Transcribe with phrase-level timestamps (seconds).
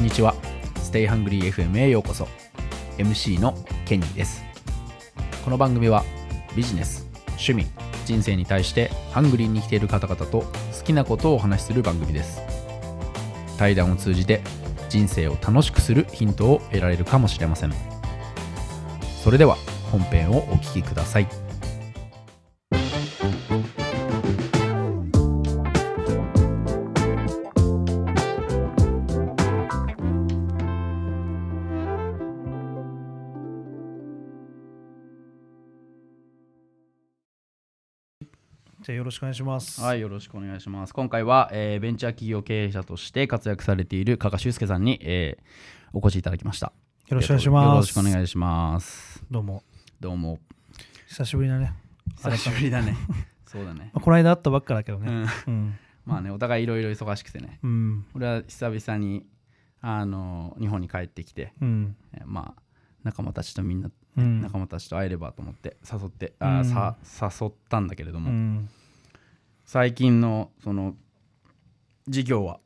[0.00, 0.34] んにちは。
[0.82, 2.26] ステイハングリー FM へようこそ。
[2.96, 3.54] MC の
[3.84, 4.42] ケニーです。
[5.44, 6.04] この番組は
[6.56, 7.66] ビジネス、趣味、
[8.06, 10.46] 人生に対してハングリーに生きている方々と好
[10.84, 12.40] きなことをお話しする番組です。
[13.58, 14.40] 対談を通じて
[14.88, 17.74] 人生を楽しくするヒントを得られるかもしれません。
[19.22, 19.56] それでは
[19.92, 21.28] 本編をお聞きください。
[39.00, 39.80] よろしくお願いします。
[39.80, 40.92] はい、よろしくお願いします。
[40.92, 45.44] 今回は、えーベンチャー企業経営者として活躍されている加賀修介さんに、えー
[45.94, 46.74] お越しいただきました。
[47.08, 47.64] よろしくお願いします。
[47.64, 49.24] よろしくお願いします。
[49.30, 49.62] どうも。
[50.00, 50.38] どうも。
[51.08, 51.72] 久しぶりだね。
[52.16, 52.94] 久しぶりだね。
[53.46, 53.90] そうだね。
[53.94, 55.10] まあ、この間会ったばっかだけどね。
[55.10, 55.78] うん、うん。
[56.04, 57.58] まあね、お互いいろいろ忙しくてね。
[57.62, 58.04] うん。
[58.14, 59.24] 俺は久々に、
[59.80, 61.96] あの日本に帰ってきて、うん。
[62.12, 62.62] えーまあ、
[63.02, 64.42] 仲間たちとみんな、うん。
[64.42, 66.64] 仲間たちと会えればと思って誘って、あー
[67.02, 68.68] さ誘ったんだけれども、うん。
[69.72, 70.96] 最近のその
[72.08, 72.58] 事業は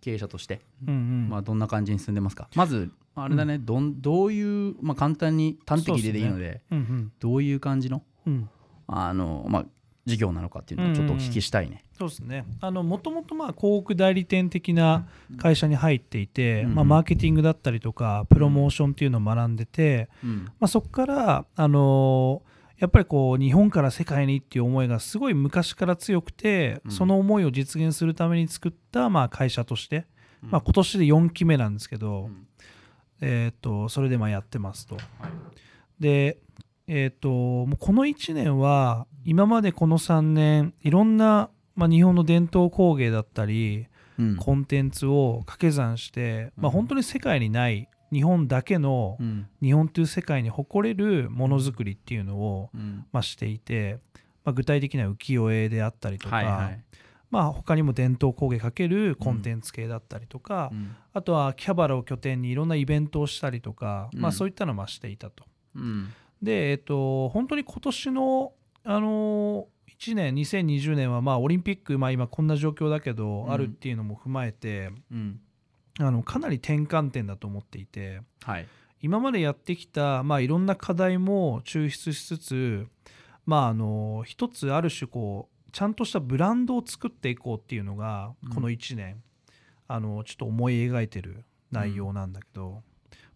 [0.00, 0.94] 経営者としてうん。
[0.94, 1.28] うん。
[1.28, 2.48] まあ、どんな感じに進んでますか？
[2.56, 6.78] まずあれだね、どんどういう、まあ、簡単に端的ででいいのでうん。
[6.78, 7.12] うん。
[7.20, 8.50] どういう感じのうん。
[8.88, 9.66] あの、まあ、
[10.04, 11.84] 事業なのかっていうのをちょっとお聞きしたいね。
[11.96, 12.44] そうですね。
[12.60, 15.06] あの、もともとまあ、広告代理店的な
[15.38, 26.90] 会社に入っていて、うんまあ、マーケティングだったりとか、プロモーションっていうのを学んでて、うんまあ、そこから、あのーやっぱりこう日本から世界にっていう思いがすごい昔から強くて、うん。
[26.90, 30.06] その思いを実現するために作ったまあ会社として、
[30.42, 30.50] うん。
[30.50, 32.46] まあ、今年で4期目なんですけど、うん。
[33.20, 34.94] えー、とそれでまあやってますと。
[34.94, 35.04] はい。
[36.00, 36.38] で、
[36.86, 43.88] えー、ともうこの1年は今までこの3年いろんな、まあ、日本の伝統工芸だったり
[44.18, 44.36] うん。
[44.36, 46.72] コンテンツを掛け算して、まあ、うん。
[46.72, 49.48] 本当に世界にない日本だけのうん。
[49.62, 53.06] 日本という世界に誇れるものづくりっていうのを、うん。
[53.12, 53.98] まあ、していて、
[54.44, 56.84] まあ、具体的な浮世絵であったりとか、はいはい。
[57.30, 60.96] まあ、他にも伝統工芸かけるコンテンツ系だったりとか、うん。
[61.12, 64.20] あとはキャバラを拠点にいろんなイベントをしたりとか、うん。
[64.20, 65.44] まあ、そういったのをまあしていたと。
[65.76, 66.08] うん。
[66.42, 73.52] で、えっと、本当に今年の、あの1年2020年はまあオリンピック、まあ、今こんな状況だけど、うん。
[73.52, 75.40] あるっていうのも踏まえてうん
[76.00, 78.66] あのかなり転換点だと思っていてはい。
[79.02, 82.86] 今までやってきた、まあ、いろんな課題も抽出しつつ、
[83.46, 88.50] まあ、あの一つある種こうちゃんとしたブランドを作っていこうっていうのがうん。
[88.50, 89.22] この1年、
[89.88, 92.82] あのちょっと思い描いてる内容なんだけど、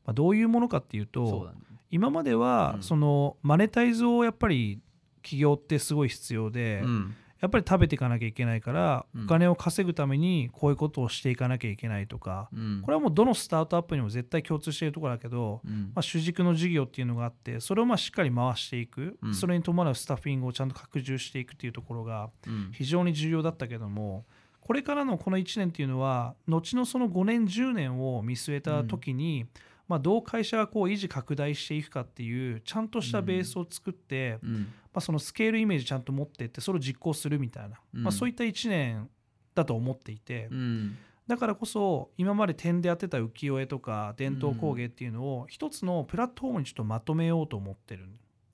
[0.05, 1.61] まあ、どういうものかっていうとね。
[1.91, 2.83] 今まではうん。
[2.83, 4.81] そのマネタイズをやっぱり
[5.23, 9.25] 企業ってすごい必要で、うんやっぱり食べていかなきゃいけないから、うん。
[9.25, 12.81] お金を稼ぐためにこういうことをしていかなきゃいけないとか、うん。
[12.83, 15.93] これはもうどのスタートアップにも絶対共通しているところだけど、うん。
[15.95, 19.35] まあ、主軸の事業っていうのがあってそれをまあしっかり回していく、うん。
[19.35, 22.71] それに伴うスタッフィングをちゃんと拡充していくっていうところがうん。
[22.73, 24.25] 非常に重要だったけども
[24.63, 29.45] これからのこの1年っていうのは後のその5年10年を見据えた時に、
[29.87, 34.53] まあ、どう会社がこう維持拡大していくかっていうちゃんとしたベースを作って、うん。
[34.95, 38.03] まあ、そのスケールイメージちゃんと持っていってそれを実行するみたいな、うん。
[38.05, 39.11] まあ、そういった1年
[39.55, 40.97] だと思っていて、うん。
[41.27, 48.09] だからこそ今まで点でやってた浮世絵とか伝統工芸っていうのを一つのプラットフォームにちょっとまとめようと思ってる。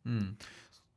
[0.07, 0.37] うん。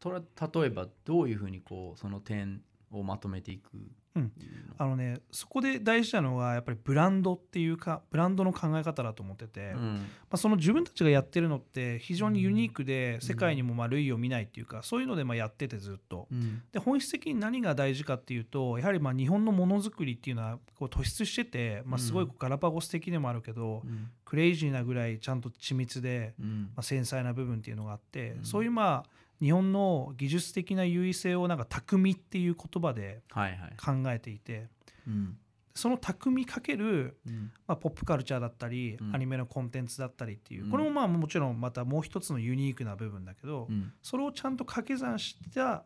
[0.02, 2.62] それ例えばどういうふうにこうその点
[3.00, 3.72] をまとめていく。
[4.16, 4.32] うん。
[4.78, 10.06] あのねそこで大事なのはやっぱりブランドっていうかブランドの考え方だと思ってて、まうん。
[10.32, 16.28] あ、その自分たちがやってるのって非常にユニークで世界にもまあ類を見ないっていうかそういうのでまあやっててずっと。
[16.32, 16.62] うん。
[16.72, 24.10] で本質的に何が大事かっていうとやはりまあ日本のものづくりっていうのはこう突出してて、まあ、すごいガラパゴス的でもあるけど、うん。
[24.26, 26.72] クレイジーなぐらいちゃんと緻密で、うん。
[26.76, 28.46] まあ、繊細な部分っていうのがあって、うん。
[28.46, 33.74] そういうまあ日本の技術的な優位性をなんか匠っていう言葉ではいはい。
[33.78, 34.68] 考えていて
[35.08, 35.38] うん。
[35.76, 37.52] その匠かける、うん。
[37.68, 39.16] まあ、ポップカルチャーだったり、うん。
[39.16, 40.72] アニメのコンテンツだったりっていう、うん。
[40.72, 43.92] これもまあもちろんまたもう一つのユニークな部分だけど、うん。
[44.02, 45.84] それをちゃんと掛け算した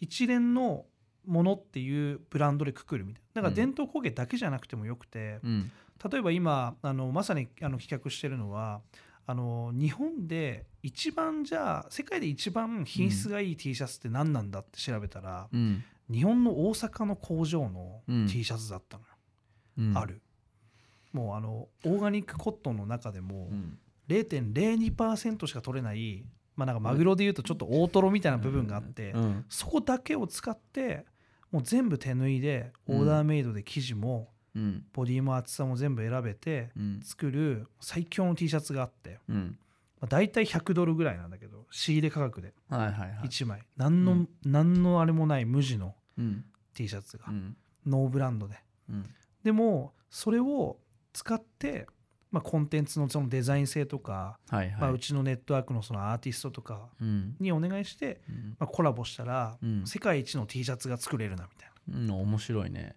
[0.00, 0.84] 一連の
[1.26, 3.42] ものっていうブランドでくくるみたいな。
[3.42, 5.70] だから伝統工芸だけじゃなくてもよくて、うん。
[6.10, 8.80] 例えば今あのまさにあの企画してるのは
[9.26, 15.84] あの日本で一番じゃあ世界で一番品質がいい T シャツって何なんだって調べたら、うん。
[16.10, 18.26] 日本の大阪の工場のうん。
[18.26, 19.08] T シャツだったのよ、
[19.78, 19.98] うん。
[19.98, 20.22] ある。
[21.12, 23.78] もうあのオーガニックコットンの中でもうん。
[24.08, 26.24] 0.02%しか取れない、
[26.56, 29.44] まあ、なんかマグロでいうとちょっと大トロみたいな部分があって、うん。
[29.48, 31.06] そこだけを使って
[31.52, 34.84] もう全部手縫いでオーダーメイドで生地もうん。
[34.92, 37.00] ボディも厚さも全部選べてうん。
[37.02, 39.58] 作る最強の T シャツがあって、うん。
[40.00, 42.54] まあ、大体100ドルぐらいなんだけど仕入れ価格で。
[42.68, 43.28] はいはいはい。
[43.28, 43.62] 1枚。
[43.76, 44.28] 何の、うん。
[44.44, 46.44] 何のあれもない無地のうん。
[46.74, 47.56] T シャツが、うん。
[47.86, 48.56] ノーブランドで。
[48.88, 49.06] うん。
[49.42, 50.78] でもそれを
[51.12, 51.86] 使って、
[52.30, 54.80] まあ、コンテンツのそのデザイン性とか、はいはい。
[54.80, 57.36] まあ、うちのネットワークのそのアーティストとかうん。
[57.40, 58.56] にお願いして、うん。
[58.58, 59.86] まあ、コラボしたら、うん。
[59.86, 62.14] 世界一の T シャツが作れるなみたいな。
[62.14, 62.22] うん。
[62.28, 62.94] 面白いね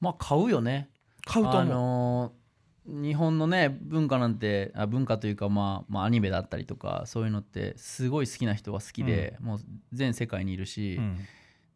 [0.00, 0.90] まあ買うよね。
[1.24, 2.40] 買うと思う、あのー
[2.86, 9.58] 日本のね文化なんてあ文化というか、まあ、まあアニメだったりとかそういうのってすごい好きな人は好きで、もう
[9.92, 11.18] 全世界にいるし、うん。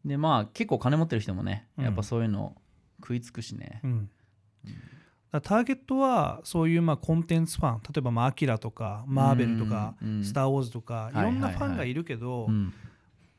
[0.03, 1.85] でまあ結構金持ってる人もねうん。
[1.85, 2.55] やっぱそういうの
[2.99, 3.81] 食いつくしね。
[3.83, 4.09] う、ん。
[5.31, 10.23] ターゲットはそういうまあコンテンツファン例えばまあアキラとかマーベルとか、うん。
[10.23, 12.73] スター・ウォーズとかいはいろんなはいはいファンがいるけど、うん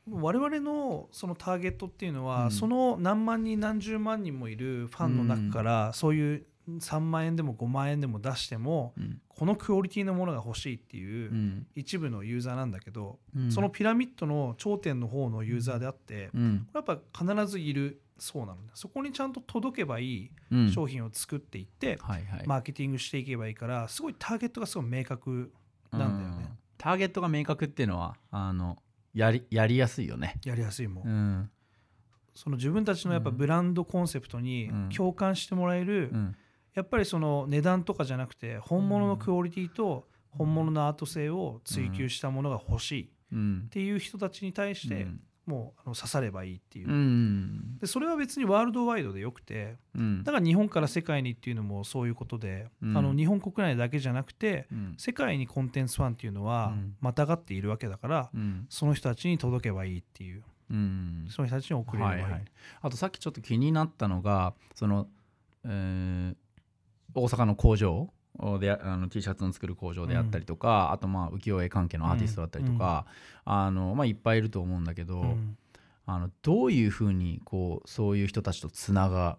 [0.09, 2.51] 我々のそのターゲットっていうのは、うん。
[2.51, 9.21] その何万人何十万人もいるファンの中から、そういう3万円でも5万円でも出してもうん。
[9.29, 11.67] このクオリティのものが欲しいっていううん。
[11.75, 13.51] 一部のユーザーなんだけど、うん。
[13.51, 16.67] そのピラミッドの頂点の方のユーザーであって、うん。
[16.73, 20.71] やっぱ必ずいるそうなんだそこにちゃんと届けばいいうん。
[20.71, 22.47] 商品を作っていって、はいはい。
[22.47, 25.51] マーケティングしていけばいいからすごいターゲットがすごい明確
[25.91, 26.45] なんだよね。
[26.49, 26.57] うん。
[26.77, 28.77] ターゲットが明確っていうのはあの
[29.13, 30.39] やりやりやすいよね。
[30.45, 31.49] やりやすいもん、うん。
[32.33, 34.89] その自分たちのやっぱブランドコンセプトにうん。
[34.89, 36.35] 共感してもらえる、うん。
[36.73, 43.67] やっぱりその値段とかじゃなくて本物のクオリティと本物のアート性を追求したものが欲しいっうん。
[43.71, 47.77] ていう人たちに対してうんもうあの刺さればいいっていう、うん。
[47.79, 50.23] でそれは別にワールドワイドでよくてうん。
[50.23, 52.97] だから日本から世界にっていうのもそういうことで、うん。
[52.97, 54.95] あの日本国内だけじゃなくてうん。
[54.97, 56.95] 世界にコンテンツファンっていうのはうん。
[56.99, 58.67] またがっているわけだから、うん。
[58.69, 60.43] その人たちに届けばいいっていう。
[60.69, 61.27] うん。
[61.29, 62.45] その人たちに送れればいい、はいはい、
[62.81, 65.07] あとさっきちょっと気になったのがその、
[65.63, 66.35] えー
[67.13, 68.09] 大阪の工場
[68.59, 73.05] であの T シャツの作る工場であったりとか、あとまあ浮世絵関係のアーティストだったりとか、
[73.45, 75.57] あのまあ、いっぱいいると思うんだけど、うん。
[76.09, 79.37] あのどういうふうにこうそういう人たちとつなが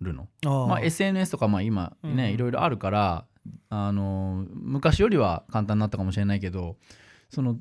[0.00, 0.28] るの？
[0.44, 2.34] まあ、SNS とかまあ今ね、うん。
[2.34, 3.24] いろいろあるから
[3.68, 6.76] あの昔よりは簡単になったかもしれないけど
[7.30, 7.56] その、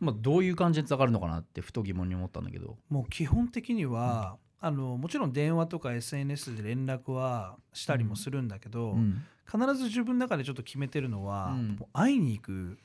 [0.00, 2.76] まあ、どういう感じでつながるのかなってふと疑問に思ったんだけど。
[2.90, 9.22] もう基本的には、あのもちろん電話とか SNS で連絡はしたりもするんだけど、うん。
[9.46, 11.76] 必ず自分の中でちょっと決めてるのは、うん。
[11.78, 12.78] もう会いに行く。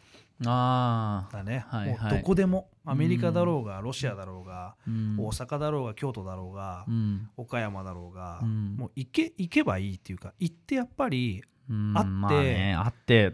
[0.45, 2.11] ああ、だね、はいはい。
[2.11, 5.15] もうどこでもアメリカだろうがロシアだろうが、うん。
[5.17, 7.29] 大阪だろうが京都だろうが、うん。
[7.37, 8.75] 岡山だろうが、うん。
[8.75, 11.93] もう行け行けばいいっていうか行ってやっぱりうん。
[11.93, 13.33] 会ってまあね、会って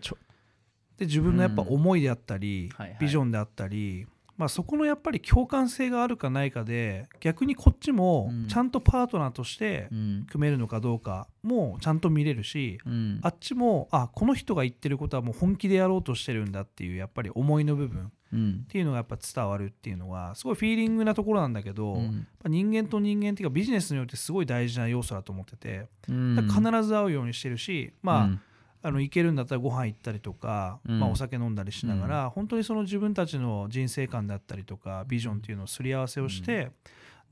[0.97, 2.97] で自分のやっぱ思いであったり、はいはい。
[2.99, 4.05] ビジョンであったり、
[4.37, 8.47] まあ、そこのやっぱり共感性があるかないかで逆にこっちもうん。
[8.47, 10.27] ちゃんとパートナーとしてうん。
[10.29, 13.19] 組めるのかどうかもちゃんと見れるし、うん。
[13.23, 18.65] あっちもあこの人が言ってることはもう本気でやろうとしてるんだっていうやっぱり思いの部分っうん。
[18.67, 22.27] ていうのがやっぱ伝わるっていうのはすごいフィーリングなところなんだけど、うん。
[22.43, 28.41] ぱ人間と人間っていうかビジネスにおいてすごい大事な要素だと思ってて、必ず会うようにしてるしまあ、うん
[28.85, 30.99] あの行けるんだったらご飯行ったりとか、うん。
[30.99, 36.71] まあ、お酒飲んだりしながら、本当にその自分たちの人生観だったりとかビジョンっていうのをすり合わせをして、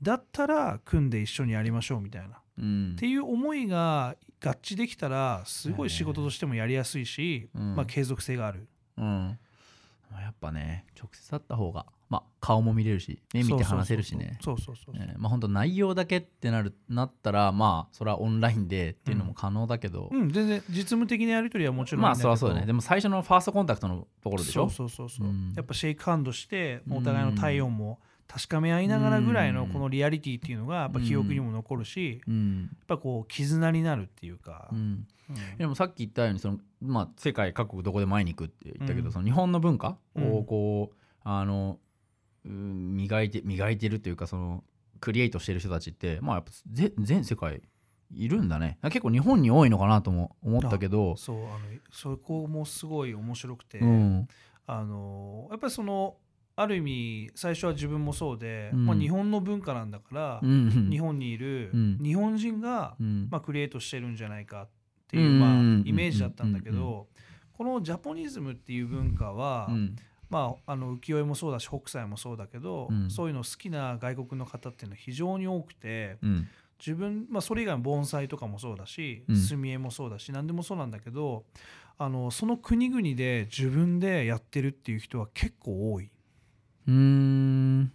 [0.02, 2.96] だったら組んで一緒にやりましょうみたいな、っうん。
[2.98, 7.76] ていう思いが合致できたらすごい仕事としてもやりやすいし、うん。
[7.76, 8.66] まあ、継続性がある。
[8.98, 9.38] うん。
[10.20, 14.38] やっぱね直接会った方が、まあ、顔も見れるし目見て話せるしね。
[14.42, 35.06] そうそうそうそうそうえーまあ本当内容だけってなるなったらまあそれはオンラインでっていうのも可能だけど、うん、全然実務的なやり取りはもちろんまあそりゃそうだねでも最初のファーストコンタクトのところでしょそうそうそうそう、うんやっぱシェイクハンドしてお互いの体温も確かめ合いながらぐらいのこのリアリティっていうのがやっぱ記憶にも残るし、やうんっぱこう絆になるっていうか、うん
[35.58, 41.78] でもさっき言ったようにその、まあ、世界各国どこでも会いに行くって言ったけど、その日本の文化をこう、あの
[42.44, 44.64] 磨いて磨いてるというかその
[45.00, 47.62] クリエイトしてる人たちってまあやっぱぜ全世界
[48.12, 48.78] いるんだね。
[48.84, 51.16] 結構日本に多いのかなとも思ったけど。
[51.16, 51.58] そうあの
[51.90, 54.28] そこもすごい面白くて、うん。
[54.66, 56.16] あのやっぱりその
[56.56, 58.86] ある意味最初は自分もそうで、うん。
[58.86, 61.98] まあ、日本の文化なんだから、うん日本にいるうん。
[62.02, 63.28] 日本人が、うん。
[63.30, 64.68] まあ、クリエイトしてるんじゃないかっ
[65.08, 67.08] ていう、うんまあうんイメージだったんだけうんど
[67.52, 69.96] このジャポニズムっていう文化は、うん
[70.34, 73.08] まあ、あの浮世絵もそうだし北斎もそうだけど、うん。
[73.08, 76.48] そういうの好きな外国の方っていうのは非常に多くてうん。
[76.80, 79.36] 自分、まあ、それ以外も盆栽とかもそうだし、うん。
[79.36, 81.44] 墨絵もそうだし何でもそうなんだけど
[81.98, 86.10] あのその国々で自分でやってるっていう人は結構多い。
[86.88, 87.92] うーん。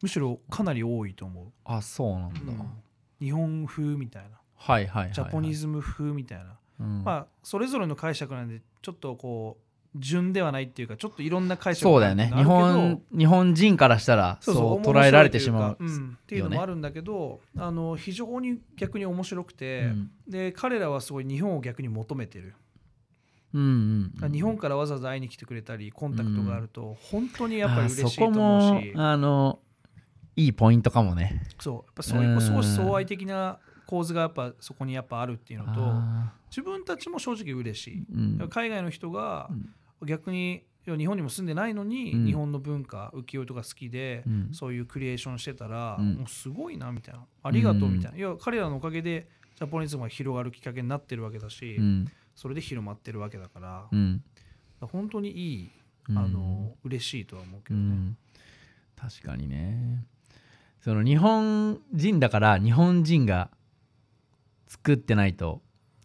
[0.00, 2.82] むしろかなり多いと思う、あそうなんだ、うん。
[3.20, 4.40] 日本風みたいな。
[4.56, 5.12] はいはいはいはい。
[5.12, 7.04] ジャポニズム風みたいな、うん。
[7.04, 9.64] まあそれぞれの解釈なんでちょっとこう
[9.96, 12.32] 順ではないっていうかちょっといろんな解釈そうだよね。
[12.34, 20.10] 日本日本人からしたらそう捉えられてしまううかんっていうのもあるんだけど、あの非常に逆に面白くて、うん。
[20.28, 22.54] で彼らはすごい日本を逆に求めてる、
[23.52, 24.12] うんうん。
[24.22, 28.92] うん日本からわざわざ会いに来てくれたりコンタクトがあると本当にやっぱり嬉しいあそこと思うし。
[28.94, 29.60] もあの
[30.36, 31.46] いいポイントかもね。
[31.60, 31.74] そう。
[31.74, 38.06] やっぱそういう相思相愛的な構図がやっぱそこにやっぱあるっていうのとあ自分たちも正直嬉しい、
[38.48, 39.74] 海外の人がうん
[40.04, 42.26] 逆に日本にも住んでないのに、うん。
[42.26, 44.48] 日本の文化浮世絵とか好きで、うん。
[44.52, 46.14] そういうクリエーションしてたら、うん。
[46.16, 47.24] もうすごいなみたいな。
[47.42, 52.06] ありがとうみたいな、いや彼らのおかげでジャポニズムが広がるきっかけになってるわけだし、うん。
[52.34, 54.22] それで広まってるわけだから、うん。
[54.80, 55.70] 本当にいい
[56.10, 56.18] うん。
[56.18, 57.86] あの、嬉しいとは思うけどね。
[57.86, 58.16] うん。
[58.96, 60.04] 確かにね。
[60.80, 63.50] その日本人だから日本人が
[64.66, 65.62] 作ってないと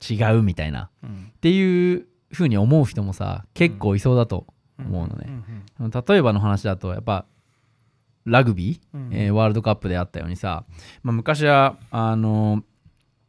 [0.10, 0.90] 違うみたいな。
[1.04, 1.32] うん。
[1.36, 4.46] っていうふうに思う人もさ結構いそうだと
[4.78, 5.30] 思うのね。
[5.80, 7.26] んん例えばの話だとやっぱ
[8.26, 10.66] ラグビー、うんえーワールドカップであったようにさ、
[11.04, 12.64] まあ、昔はあの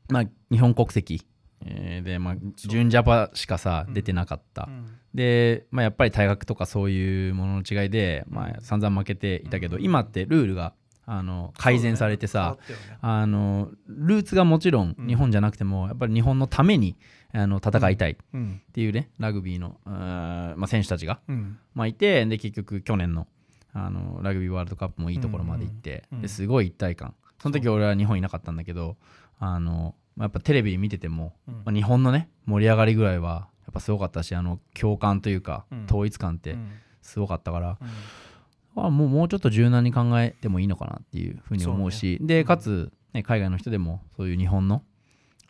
[0.09, 1.25] まあ、日本国籍、
[1.65, 3.95] えーで、まあ、純ジャパしかさうん。
[3.95, 4.87] 出てなかった、うん。
[5.15, 9.85] で、まあ、やっぱり退学とかそういうものの違いで、まあ、散々負けていたけど、うん。
[9.85, 10.75] 今ってルールが
[11.07, 12.75] あの改善されてさ、ね。
[12.75, 12.99] ね。
[13.01, 16.97] あのルーツがもちろんうん日本じゃなくても、やっぱり日本のために
[17.33, 18.13] あの戦いたい。
[18.13, 18.61] っうん。
[18.73, 21.59] ていうねラグビーの、まあ、選手たちが、うん。
[21.75, 23.27] まあ、いてで結局去年の
[23.73, 27.15] あのラグビーワールドカップもいいところまで行って、ですごい一体感。
[27.41, 28.97] その時俺は日本いなかったんだけど
[29.39, 31.55] あの、まあ、やっぱテレビ見てても、うん。
[31.55, 35.85] まあ、日本のね盛り上がりぐらいはやっぱすごかったしあの共感というか、うん。
[35.85, 36.71] 統一感ってうん。
[37.03, 37.85] すごかったから、う
[38.83, 38.85] ん。
[38.85, 44.83] あもうもうちょっと柔軟に考えてもいいのかなっていうふうに思うしでかつ、ね、海外の人でもそういう日本の、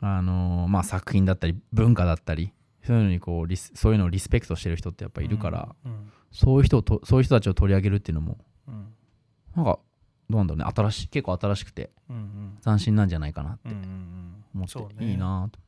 [0.00, 2.52] あのーまあ、作品だったり文化だったり
[2.84, 6.10] そういうのにこうリスそういうのをリスペクトしてる人ってやっぱいるから、うん。
[6.32, 8.86] そういう人をとそういう人たちを取り上げるっていうのもうん。
[9.54, 9.78] なんか
[10.30, 12.58] どうなんだろうね新しい結構新しくてうんうん。
[12.64, 14.44] 斬新なんじゃないかなってうんうんうん。
[14.54, 15.10] 思って、そうね。
[15.10, 15.58] いいなと。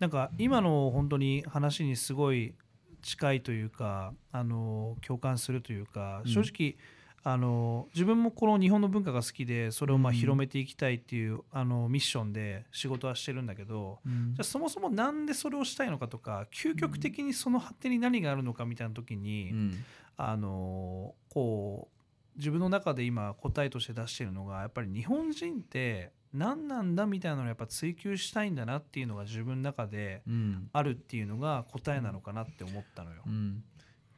[0.00, 2.54] なんか今の本当に話にすごい
[3.02, 6.32] 近いというかあの共感するというかうん。
[6.32, 6.76] 正直、
[7.24, 10.16] あの自分もこの日本の文化が好きでそれをまあうん。
[10.18, 19.84] 広めていきたいっていう、あのミッションで仕事はしてるんだけどじゃあそもそもなんでそれをしたいのかとか究極的にその果てに何があるのかみたいな時に、うん。
[20.16, 30.68] あのこう自分の中で今答えとして出してるのがやっぱり日本人って何なんだみたいなのをやっぱ追求したいんだなっていうのが自分の中でうん。
[30.72, 33.22] あるっていうのが答えなのかなって思ったのよ。
[33.26, 33.64] うん。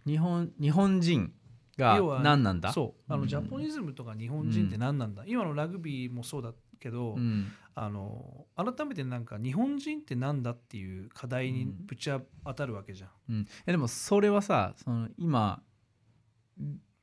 [0.07, 1.33] 日本日本人
[1.77, 2.73] が要は何なんだ？
[2.73, 3.29] そうあのうん。
[3.29, 7.47] ジャポニズムとか日本人って何なんだ、今のラグビーもそうだけど、うん。
[7.77, 12.09] あの改めてなんか日本人ってなんだっていう課題にぶち
[12.45, 13.11] 当たるわけじゃん。
[13.31, 15.61] うん、えでもそれはさその今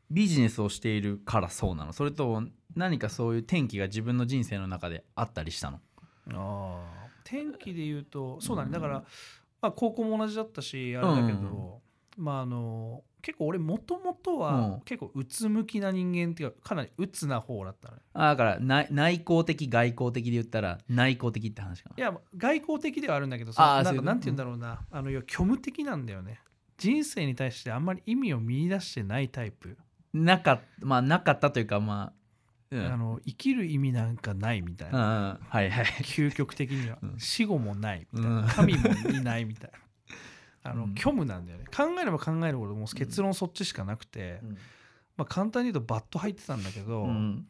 [0.10, 1.92] ビジネスをしているからそうなの？
[1.92, 2.42] それと
[2.74, 5.82] 何かそういう転機が自分の人生の中であったりしたの？
[6.34, 8.72] あ天気で言うとそうだね、うん。
[8.72, 9.04] だから、
[9.62, 11.82] まあ、高校も同じだったしあれだけど、
[12.16, 14.40] まああの結構俺もともとうん。
[14.40, 18.02] は結構うつ向きな人間っていうかかなりうつな方だったのよ。
[18.14, 21.96] あだから内内向的外向的で言ったら内向的って話かな。
[21.98, 26.40] いや外交的ではあるんだけどあさーそういうことなんかなんて言うんだろうな、あの要は虚無的なんだよね。
[26.78, 29.78] 人生に対してあんまり意味を見出してないタイプ、
[30.14, 32.14] なかまあなかったというかまあ
[32.72, 32.86] うん。
[32.86, 35.86] あの生きる意味なんかないみたいな、はいはい。
[36.04, 37.20] 究極的には、うん。
[37.20, 38.48] 死後もないみたいな、うん。
[38.48, 39.80] 神もいないみたいな
[40.64, 40.96] あの、うん。
[40.96, 41.66] 虚無なんだよね。
[41.76, 44.42] 考えれば考えるほどもう結論そっちしかなくて、
[45.18, 47.48] まあ、簡単に言うとバット入ってたんだけど、うん。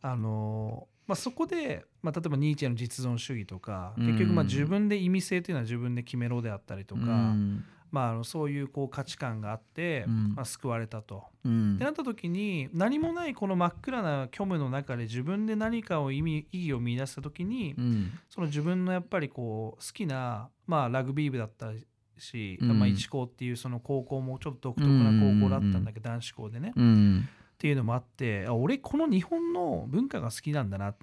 [0.00, 4.06] あのまあ、そこで、まあ、例えばニーチェの実存主義とかうん。
[4.06, 7.64] 結局まあ自分で意味性っていうのは自分で決めろであったりとか、うん。
[7.90, 10.34] まあ、あのそういうこう価値観があって、うん。
[10.34, 11.24] まあ、救われたと。
[11.44, 11.74] うん。
[11.74, 18.12] ってなった時に何もないこの真っ暗な虚無の中で自分で何かを意味意義を見出した時に、うん。
[18.30, 21.72] その自分のやっぱりこう好きな、まあ、ラグビー部だった
[22.22, 22.78] し、うん。
[22.78, 27.28] まあ、一高っていうその高校もちょっと独特な高校だったんだけど、男子校でね、っうん。
[27.58, 30.96] ていうのもあってあ俺この日本の文化が好きなんだな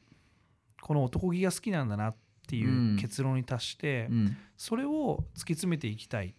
[0.81, 2.15] この男気が好きなんだなっ
[2.49, 4.37] ていう結論に達して、うん。
[4.57, 6.33] それを突き詰めていきたいっ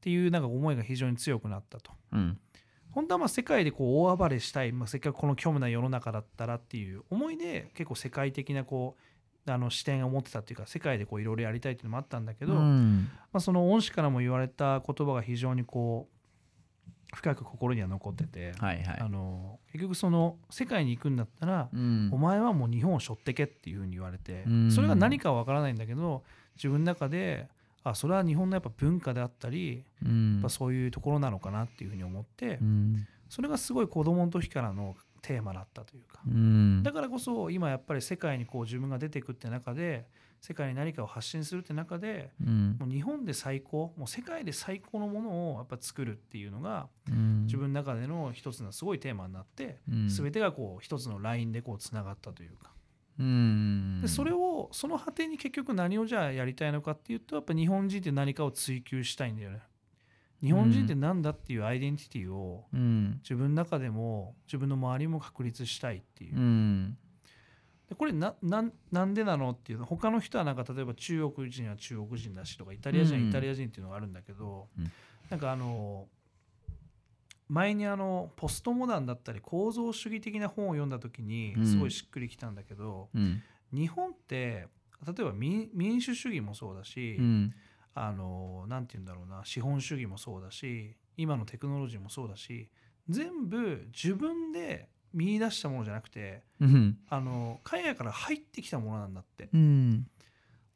[0.00, 1.92] ていうなんか思いが非常に強くなったと。
[2.12, 2.38] うん。
[2.90, 9.02] 本当はまあ世界でこう大暴れしたい、まあ、せっかくこの虚無な世の中だったらっていう思いで結構世界的なこう
[9.46, 13.10] あの視点を持ってたっていうか世界でこういろいろやりたいっていうのもあったんだけど、まうん。
[13.32, 18.98] あ、その恩師からも言われた言葉が非常にこう深く心には残ってて、はいはい。
[19.00, 22.10] あの結局その世界に行くんだったら、うん。
[22.12, 24.70] お前はもう日本を背負ってけっていうふうに言われて、うん。
[24.70, 26.22] それが何かは分からないんだけど
[26.56, 27.48] 自分の中で
[27.82, 30.34] あそれは日本のやっぱ文化であったり、うん。
[30.34, 33.06] やっぱそういうところなのかなっていうふうに思って、うん。
[33.28, 36.82] それがすごい子供の時からのテーマだったというか、うん。
[36.82, 40.06] だからこそ今やっぱり世界にこう自分が出ていくって中で
[40.40, 42.76] 世界に何かを発信するって中でうん。
[42.78, 47.44] もう日本で最高もう世界で最高のものをやっぱ作るっていうのがうん。
[47.44, 50.08] 自分の中での一つのすごいテーマになって、うん。
[50.08, 52.70] 全てがこう一つのラインでこうつながったというか。
[53.18, 54.00] うん。
[54.00, 59.60] でそれをその果てに結局何をじゃあやりたいのかっていうとやっぱ日本人って何かを追求したいんだよね
[60.42, 63.20] 日本人って何だっていうアイデンティティをうん。
[63.22, 66.36] 自分の中でも自分の周りも確立したいっていう。
[66.36, 66.96] うん。
[67.88, 69.84] でこれななんなんでなのっていうの？
[69.84, 73.22] 他の人はなんか例えば中国人は中国人だしとかイタリア人うん。
[73.24, 74.90] はイタリア人っていうのがあるんだけど、うん。
[75.28, 76.06] なんかあの
[77.48, 81.66] 前にあのポストモダンだったり構造主義的な本を読んだ時にうん。
[81.66, 83.42] すごいしっくりきたんだけど、うん。
[83.72, 84.68] 日本って
[85.06, 87.54] 例えば民民主主義もそうだし、うん
[87.94, 92.68] あのなんて言うんだろうな資本主義もそうだし今のテクノロジーもそうだし
[93.08, 96.98] 全部自分で見出したものじゃなくてうん。
[97.08, 100.06] あの海外から入ってきたものなんだって、うん。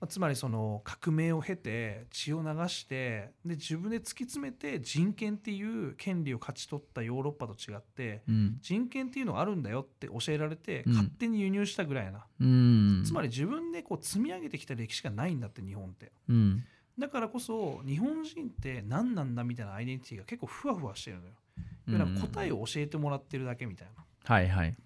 [0.00, 8.58] まあつまりその革命を経て血を流してで自分で突き詰めて人権っていう権利を勝ち取ったヨーロッパと違ってうん。
[8.60, 10.92] 人権っていうのがあるんだよって教えられてうん。
[10.94, 13.02] 勝手に輸入したぐらいな、うん。
[13.06, 16.10] つまり自分でこう積み上げてきた歴史がないんだって日本って。
[16.28, 16.64] うん
[16.98, 22.20] だからこそ日本人って何なんだみたいなアイデンティティが結構ふわふわしてるのよ。
[22.20, 24.02] 答えを教えてもらってるだけみたいな。
[24.02, 24.76] っはいはい。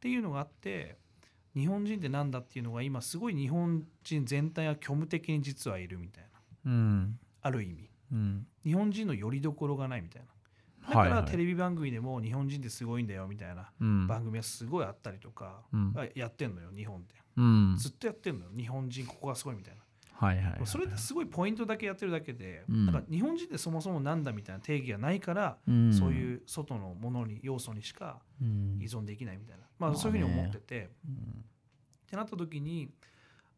[0.00, 0.98] ていうのがあって
[1.54, 6.24] 日本人ってなんだっていうのが今すごい日本人全体が虚無的に実はいるみたい
[6.64, 6.70] な。
[6.70, 7.18] うん。
[7.42, 7.88] ある意味。
[8.12, 8.46] うん。
[8.64, 10.28] 日本人の拠り所がないみたいな。
[10.88, 14.06] だからテレビ番組でも日本人ってすごいんだよみたいなうん。
[14.06, 15.62] 番組はすごいあったりとか、
[16.14, 17.14] やってんのよ日本って。
[17.36, 17.76] うん。
[17.78, 18.50] ずっとやってんのよ。
[18.56, 19.80] 日本人ここがすごいみたいな
[20.18, 22.86] はいはいはいそれってすごいポイントだけやってるだけで、うん。
[22.86, 25.92] なんか日本人ってそもそもなんだみたいな定義がないから、うん。
[25.92, 28.78] そういう外のものに要素にしかうん。
[28.80, 31.12] 依存できないみたいな、まあ、そういうふうに思ってて、うん。
[31.12, 31.16] っ
[32.08, 32.88] てなった時に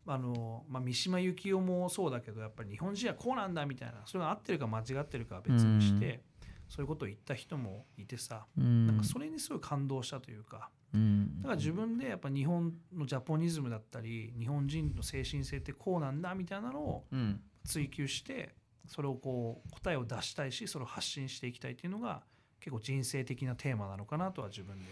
[0.06, 4.02] あの、まあ、三島由紀夫もそうだけどやっぱり日本人はこうなんだみたいな。
[4.06, 6.22] それが合ってるか間違ってるかは別にして、
[6.68, 8.86] そういうことを言った人もいてさ、うん。
[8.86, 11.40] なんかそれにすごい感動したというかうん。
[11.40, 17.40] だから自分でやっぱ日本のジャポニズムだったり日本人の精神性ってこうなんだみたいなのをうん。
[17.64, 18.54] 追求して
[18.86, 22.22] それをこう答えを出したいしそれを発信していきたいっていうのが
[22.60, 24.84] 結構人生的なテーマなのかなとは自分で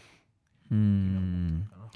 [0.70, 1.46] う今思ん。
[1.48, 1.90] ってるかな。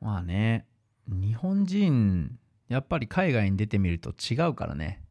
[0.00, 0.66] まあね
[1.08, 5.02] 日本人やっぱり海外に出てみると違うからね。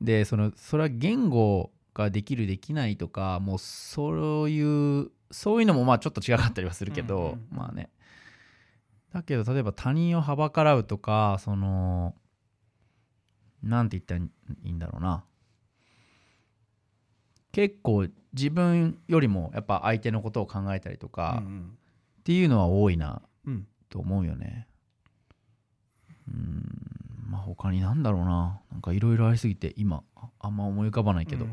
[0.00, 7.90] でそのそれは言語ができるできないとかもうそういうそういうのもまあちょっと違かったりはするけど、うんうんまあね。
[9.12, 12.14] だけど例えば他人をはばからうとかその
[13.62, 15.24] なんて言ったらいいんだろうな。
[17.52, 21.76] 結構自分よりもやっぱ相手のことを考えたりとかうん
[22.20, 23.52] っていうのは多いなうん。
[23.54, 24.68] うんと思うよね。
[26.28, 28.60] うーん、まあ他になんだろうな。
[28.72, 31.44] なんかいろいろありすぎて今ああんま思い浮かばないけど。
[31.44, 31.50] うん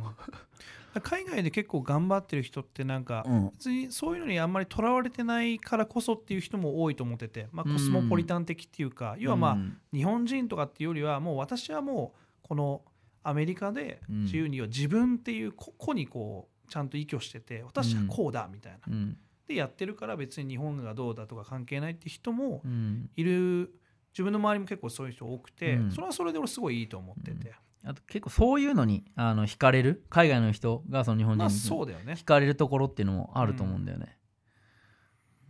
[1.03, 3.49] 海外で結構頑張ってる人ってなんかうん。
[3.51, 12.81] 別にそういうのにあんまりとらわれてないからこそっていう人も多いと思ってて、まあ、うんコスモポリタン的っていうか、要はまあうん日本人とかっていうよりはもう私はもうこの
[13.21, 19.17] アメリカでうん自由には自分っていう個個にこうちゃんと依拠してて私はこうだみたいな、うん。
[19.47, 23.09] でやってるから別に日本がどうだとか関係ないって人もうん。
[23.15, 23.71] いる
[24.17, 25.91] 自分の周りも結構そういう人多くて、うん。
[25.91, 27.53] それはそれで俺すごいいいと思ってて、
[27.83, 32.13] あと結構そういうのにあの惹かれる海外の人がその日本人まあにそうだよね。
[32.13, 34.17] 惹かれるところっていうのもあると思うんだよね。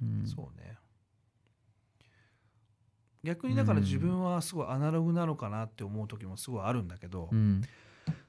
[0.02, 0.28] うん。
[0.28, 0.76] そうね。
[3.24, 7.62] 逆にだから自分はすごいアナログなのかなって思う時もすごいあるんだけど、うん。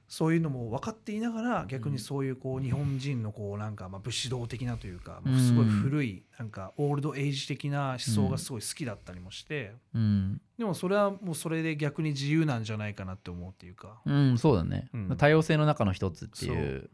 [0.09, 5.39] そういうのも分かっていながら逆にそういうこう日本人のこうなんかまあ武士道的なというかうん。
[5.39, 10.41] すごい古いなんかオールドエイジ的な思想がすごい好きだったりもしてうん。
[10.57, 14.01] でもそれはもうそれで逆に自由なんじゃないかなって思うっていうか。
[14.03, 15.15] うん、そうだね、うん。
[15.15, 16.89] 多様性の中の一つっていう。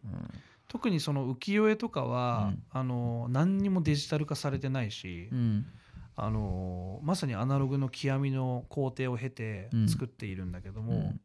[0.68, 2.64] 特にその浮世絵とかはうん。
[2.70, 5.30] あの何にもデジタル化されてないし
[6.18, 9.88] あのまさにアナログの極みの工程を経てうん。
[9.88, 11.22] 作っているんだけども、うん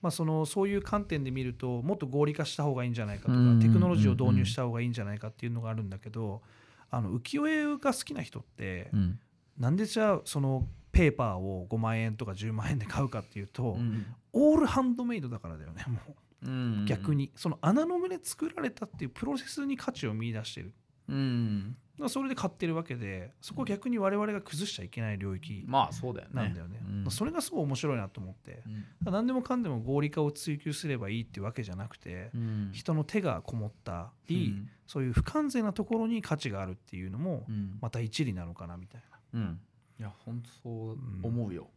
[0.00, 6.42] まあ、そのそういう観点で見るともっと合理化した方がいいんじゃないかとか、うんテクノロジーを導入した方がいいんじゃないかっていうのがあるんだけど
[6.90, 9.18] あの浮世絵が好きな人って、うん。
[9.58, 15.98] なんでじゃあそのペーパーを5万円とか10万円で買うかっていうと、うんオールハンドメイドだからだよねも
[16.42, 16.46] う。
[16.46, 17.32] うん逆に。
[17.34, 20.72] その穴の胸作られたっていうプロセスに価値を見出してる。
[21.08, 26.34] うんそれで買ってるわけでそこは逆に我々が崩しちゃいけない領域まあそうだよね。
[26.34, 27.10] なんだよね、うん。
[27.10, 28.62] それがすごい面白いなと思って
[29.04, 29.12] うん。
[29.12, 32.70] 何でもかんでも合理化を追求すればいいっていうわけじゃなくて、うん。
[32.72, 34.70] 人の手がこもったり、うん。
[34.86, 37.78] そういう不完全なところに価値があるっていうのもうん。
[37.80, 39.40] また一理なのかなみたいな。
[39.40, 39.60] うん。
[39.98, 41.68] いや本当そう思うよ、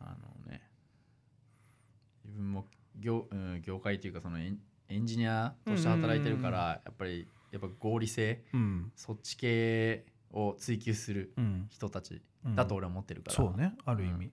[0.00, 0.60] あのね
[2.24, 2.64] 自分も
[2.98, 4.58] 業,、うん、業界というかそのエン
[4.88, 8.92] エンジニアとして働いてるから、やっぱりやっぱ合理性うん。
[8.96, 11.66] そっち系を追求するうん。
[11.70, 12.54] 人たちうん。
[12.54, 14.32] だと俺は思ってるから、そうねある意味、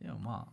[0.00, 0.52] でもまあ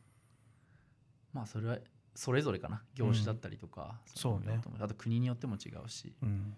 [1.34, 1.78] まあそれは
[2.14, 2.82] それぞれかな。
[2.94, 4.62] 業種だったりとか、そうね。
[4.80, 6.56] あと国によっても違うし、うん。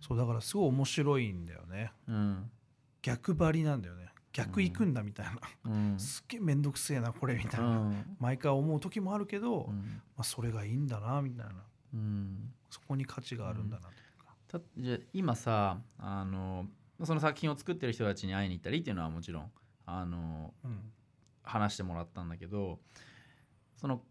[0.00, 1.92] そうだからすごい面白いんだよね。
[2.08, 2.50] うん。
[3.02, 4.08] 逆張りなんだよね。
[4.32, 5.98] 逆行くんだみたいな、うん。
[5.98, 8.16] すっげえ面倒くせえなこれみたういな、ん。
[8.20, 10.02] 毎回思う時もあるけど、まうん。
[10.16, 11.52] あ、それがいいんだなみたいな。
[11.92, 12.54] うん。
[12.70, 13.92] そこに価値があるんだなと
[14.48, 16.66] たじゃあ今さあの
[17.04, 19.50] その作品を作ってる人たちに会いに行ったりっていうのはもちろん
[19.86, 20.92] あのうん。
[21.50, 22.78] 話してもらったんだけど
[23.74, 24.02] その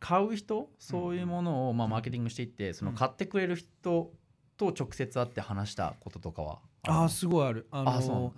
[0.00, 0.70] 買う人？
[0.78, 4.14] そういうものをまあマーケティングしていってその買ってくれる人
[4.56, 7.68] と直接会って話したこととかはああすごいある。
[7.70, 8.32] あのあそう僕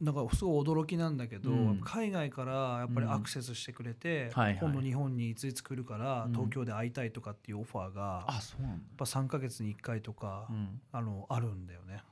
[0.00, 1.80] なんかすごい驚きなんだけど、うん。
[1.82, 4.58] 海外からやっぱりアクセスしてくれて、はいはい。
[4.60, 6.32] 今度日本にいついつ来るからうん。
[6.32, 10.80] 東京で会いたいとかっていうオファーが、やっあそうなんだ、ぱ3ヶ月に1回とか、うん。
[10.92, 12.02] あのあるんだよね。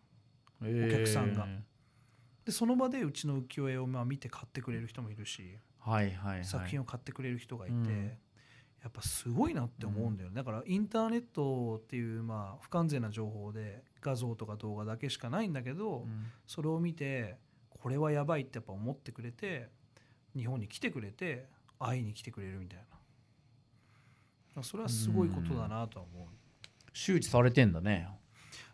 [0.63, 1.47] お客さんが。
[2.45, 6.45] でその場でうちの浮世絵をまあ見て買ってくれる人もいるし、はいはいはい。
[6.45, 8.13] 作品を買ってくれる人がいて、うん。
[8.83, 16.27] やっぱすごいなって思うんだよね、だからインターネットっていうまあ不完全な情報で画像とか動画だけしかないんだけど、うん。
[16.47, 17.39] それを見て
[17.85, 19.69] これはやばいってやっぱ思ってくれて
[20.35, 21.45] 日本に来てくれて
[21.79, 22.81] 会いに来てくれるみたい
[24.57, 24.63] な。
[24.63, 26.29] それはすごいことだなとは思う。
[26.95, 28.09] 周知されてんだね。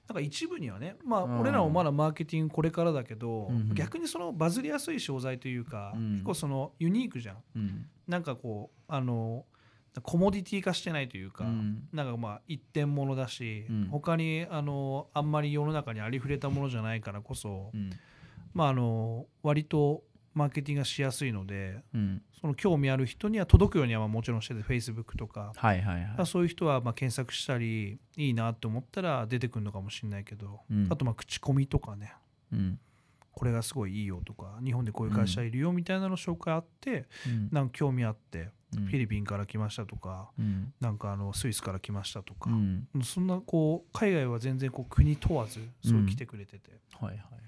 [0.07, 1.41] なんか一部にはねまあうん。
[1.41, 3.75] 俺らもまだマーケティングこれからだけど、うんうん。
[3.75, 6.13] 逆にそのバズりやすい商材というか、うん。
[6.13, 7.43] 結構そのユニークじゃん。
[7.57, 7.87] うん。
[8.07, 9.45] なんかこうあの
[10.05, 11.89] コモディティ化してないというか、うん。
[11.93, 13.89] なんかまあ一点物だし、うん。
[13.91, 17.91] 他にあのあんまり世の中にありふれたものじゃないからこそ、うん
[18.55, 20.03] まああの割と
[20.35, 22.23] マーケティングがしやすいのでうん。
[22.41, 26.27] その興味ある人には届くようにはまあもちろんしてて Facebook とか、はいはいはい。
[26.27, 30.89] そういう人はまあ検索したりいいなと思ったら出てくるのかもしれないけど、うん。
[30.91, 32.15] あとまあ口コミとかね。
[32.53, 32.79] うん。
[33.33, 37.49] これがすごいいいよとか日本でこういう会社いるよみたいなの紹介あって、うん。
[37.53, 38.87] なんか興味あって、うん。
[38.87, 40.73] フィリピンから来ましたとかうん。
[40.81, 42.87] なんかあのスイスから来ましたとかう、ん。
[43.05, 47.41] そんなこう海外は全然こう国問わずそう来てくれてて、はいはいはい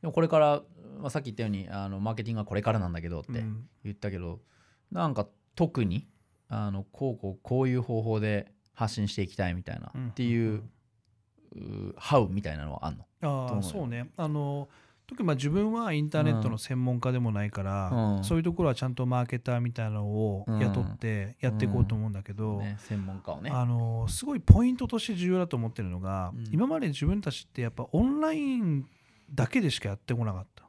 [0.00, 0.62] でもこれから、
[1.00, 3.68] まあ、さっき言ったようにあのマーケティングはこれからなんだけどってうん。
[3.84, 4.40] 言ったけど、
[4.90, 6.06] なんか特に
[6.48, 10.08] あのこうこうこういう方法で発信していきたいみたいな、うん。
[10.08, 10.62] っていう
[11.96, 13.58] ハウみたいなのはあんの？
[13.58, 14.10] あそうね。
[14.16, 14.68] あの
[15.06, 18.24] 特にまあ自分はインターネットの専門家でもないから、うん。
[18.24, 23.50] そういうところはちゃんとマーケターみたいなのを雇ってやっていこうと思うんだけど、ね、専門家をね。
[23.50, 26.48] あのすごいポイントとして重要だと思ってるのが、うん。
[26.52, 28.84] 今まで自分たちってやっぱオンライン
[29.32, 30.64] だけでしかやってこなかった。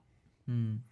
[0.48, 0.84] うん。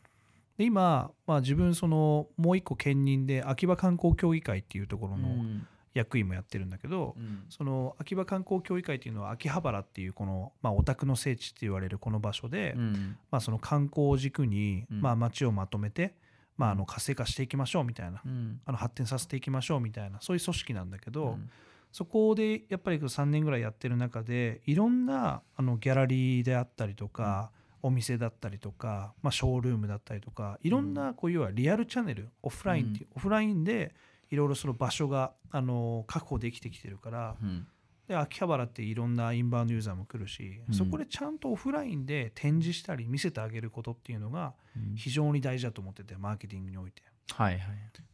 [0.58, 5.68] で今、まあ、自分そのもう一個兼任で秋葉観光協議会っていうところのうん。
[5.94, 7.46] 役員もやってるんだけど、うん。
[7.50, 13.18] その秋葉観光協議会っていうのは秋葉原っていうこの、まあ、オタクの聖地って言われるこの場所で、うん。
[13.32, 15.02] まあ、その観光を軸に、うん。
[15.02, 16.14] まあ、街をまとめて、
[16.58, 18.60] まあ、あの活性化していきましょうみたいな、うん。
[18.66, 21.50] あの発展させていきましょうみたいなそういう組織なんだけど、うん
[21.96, 33.96] そこでやっぱり3年ぐらいやってる中でいろんなあのギャラリーであったりとか、お店だったりとか、まあ、ショールームだったりとかいろんなこう要はリアルチャンネルオフラインっていう、オフラインで
[34.30, 37.66] いろいろその場所があの確保できてきてるからうん
[38.08, 40.74] で秋葉原っていろんなインバウンドユーザーも来るし、うん。
[40.74, 44.96] そこでちゃんとオフラインで展示したり見せてあげることっていうのがうん。
[44.96, 47.02] 非常に大事だと思っててマーケティングにおいて。
[47.32, 47.62] はいはい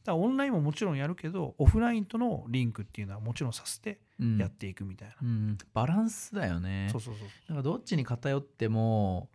[0.03, 4.37] だからオンラインももちろんやるけどオフラインとのリンクっていうのはもちろんさせてうん。
[4.37, 5.15] やっていくみたいな。
[5.21, 5.57] うん。
[5.73, 6.87] バランスだよね。
[6.91, 9.29] そうそうそうなんかどっちに偏っても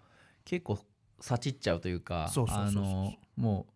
[0.45, 0.79] 結構
[1.21, 3.67] さちっちゃうというかそうそうそうそうあのも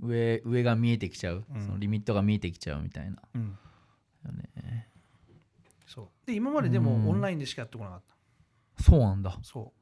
[0.00, 1.60] う上上が見えてきちゃう、うん。
[1.60, 3.20] そのリミットが見えてきちゃうみたいな。
[3.34, 3.58] うん。
[4.24, 4.87] よね
[5.88, 6.08] そう。
[6.26, 6.84] で今まででうん。
[6.84, 8.02] もオンラインでしかやってこなかっ
[8.76, 8.82] た。
[8.84, 9.36] そうなんだ。
[9.42, 9.72] そ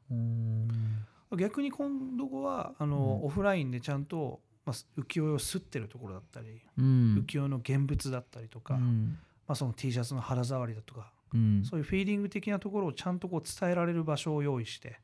[1.30, 1.36] う。
[1.36, 3.26] 逆に今度はあの、うん。
[3.26, 7.24] オフラインでちゃんと、まあ、浮世絵を刷ってるところだったり、うん。
[7.26, 9.18] 浮世絵の現物だったりとか、うん。
[9.46, 11.64] まあ、その T シャツの肌触りだとか、うん。
[11.64, 15.00] そういうフィーリング的なところをちゃんとこう伝えられる場所を用意して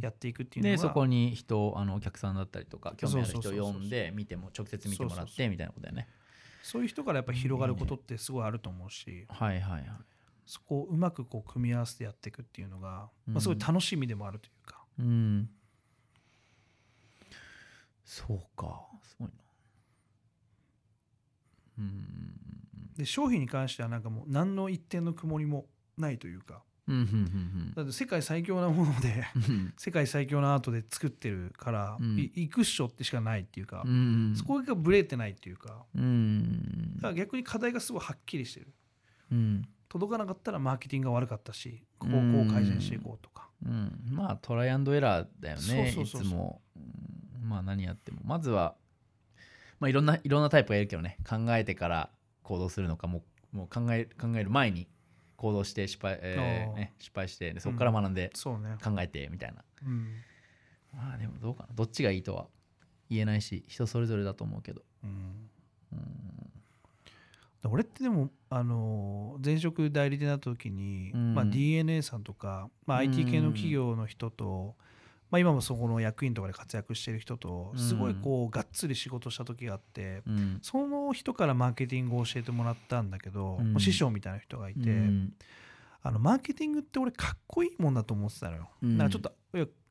[0.00, 6.08] やっていくっていうのが、でそこに人あのお客さんだったりとか興味ある人を呼んで見ても直接見てもらってみたいなことだよね
[6.68, 9.84] そういう人からやっぱ広がることってすごいあると思うしはいはいはい。
[10.44, 13.34] そこをうまくこう組み合わせてやっていくっていうのが、うん。
[13.34, 15.48] まあ、すごい楽しみでもあるというか、うん。
[18.04, 18.86] そうか。
[19.02, 19.34] すごいな。
[21.78, 22.34] うん。
[22.98, 25.64] で商品に関してはなんかもう何の一点の曇りも
[25.96, 26.62] ないというか
[27.76, 29.74] だって世界最強なものでうん。
[29.76, 32.18] 世界最強なアートで作ってるから、うん。
[32.18, 35.84] い行くっしょってしかないっていうか、うんそこがブレてないっていうか。
[35.94, 36.96] うん。
[36.96, 38.68] だから逆に課題がすごいはっきりしてる。
[39.32, 39.68] うん。
[39.88, 47.48] 届かなかったらマーケティングが悪かったしここを改善していこうとか、うん、まあトライアンドエラーだよねいつも、うん。
[47.48, 48.20] まあ何やっても。
[48.24, 48.74] まずは、
[49.80, 51.18] まあ、いろんないろんなタイプがいるけどね。
[51.28, 52.10] 考えてから
[52.42, 53.22] 行動するのかもう
[53.56, 54.88] もう考え考える前に
[55.38, 58.30] 行動して失敗,、えーね、失敗してでそこから学んで
[58.84, 60.08] 考えてみたいな、うん。
[60.92, 61.68] まあでもどうかな。
[61.74, 62.46] どっちがいいとは
[63.08, 64.82] 言えないし人それぞれだと思うけど。
[65.04, 65.50] うん。
[65.92, 67.70] うん。
[67.70, 71.34] 俺ってでも、あのー前職代理店だった時に、うん。
[71.34, 74.74] まあ、DNA さんとか、まあ、IT 系の企業の人と、
[75.30, 80.58] まあ、今もそこの役員とかで活躍してる人とすごいこうがっつり仕事した時があって、うん。
[80.62, 83.78] その人からマーケティングを教えてもらったんだけど、うん。
[83.78, 85.34] 師匠みたいな人がいて、うん。
[86.02, 88.70] あのマーケティングって俺かっこいいもんだと思ってたのよ。
[88.82, 88.96] うん。
[88.96, 89.32] なんかちょっと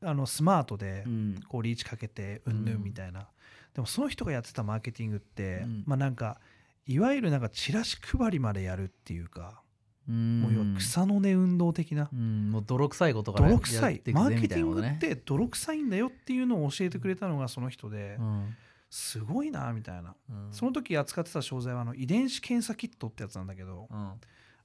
[0.02, 1.40] あのスマートでうん。
[1.48, 3.28] こうリーチかけてうんぬんみたいな、
[3.76, 5.84] でもその人がやってたマーケティングって、うん。
[5.86, 6.40] まあなんか
[6.88, 9.62] いわゆるなんかチラシ配りまでやるっていうか、
[10.12, 14.02] もう要は草の根運動的な、うんもう泥臭いことから泥臭い。
[14.14, 18.56] マーケティングって泥臭いんだよっていうのを教えてくれたのがその人で、うん。
[18.90, 20.48] すごいなみたいな、うん。
[20.52, 24.14] その時扱ってた商材はあの遺伝子検査キットってやつなんだけどうん。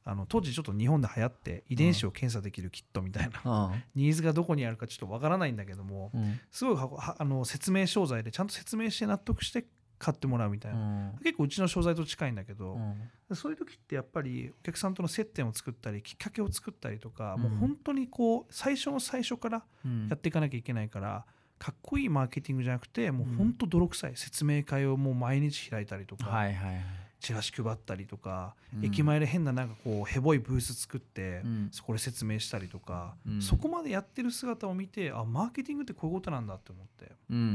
[0.04, 3.82] あの当時ちょっと日本で流行って遺伝子を検査できるキットみたいな、うん。
[3.94, 6.40] ニーズがどこにあるかちょっとわからないんだけども、うん。
[6.50, 6.76] すごい
[7.18, 9.64] あの説明商材でちゃんと説明して納得して
[10.02, 11.18] 買ってもらうみたいな、うん。
[11.22, 13.36] 結構うちの商材と近いんだけど、うん。
[13.36, 17.42] そういう時ってやっぱりお客さんとの接点を作ったりきっかけを作ったりとか、うん。
[17.42, 20.08] もう本当にこう最初の最初からうん。
[20.08, 21.24] やっていかなきゃいけないから、
[21.60, 28.84] かっこいいマーケティングじゃなくてもう本当泥臭い説明会をもう毎日開いたりとか、はいはいはいチラシ配ったりとか、うん。
[28.84, 31.68] 駅前で変ななんかこうヘボいブース作って、うん。
[31.70, 33.40] そこで説明したりとか、うん。
[33.40, 37.12] そこまでやってる姿を見てあマーケティングってこういうことなんだって思って。
[37.30, 37.48] うんうんうん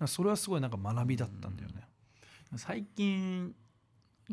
[0.00, 1.86] うんそれはすごいなんか学びだったんだよね。
[2.52, 2.58] うん。
[2.58, 3.54] 最近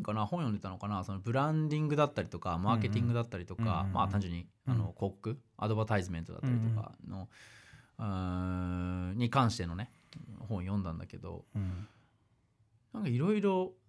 [0.02, 4.78] かな本読んでたのかなそのブランディングだったりとかマーケティングだったりとか、まあ単純にあうん。
[4.78, 7.28] の広告アドバタイズメントだったりとかの、
[7.98, 9.90] うーんに関してのね
[10.38, 11.88] 本読んだんだけどうん。
[12.92, 13.79] なんかいろいろうん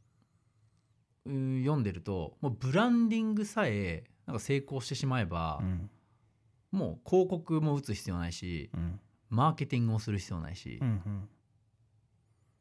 [1.26, 5.90] 読んでるともうブランディングさえなんか成功してしまえば、うん。
[6.72, 9.00] もう広告も打つ必要ないしうん。
[9.30, 11.28] マーケティングもする必要ないしう、ん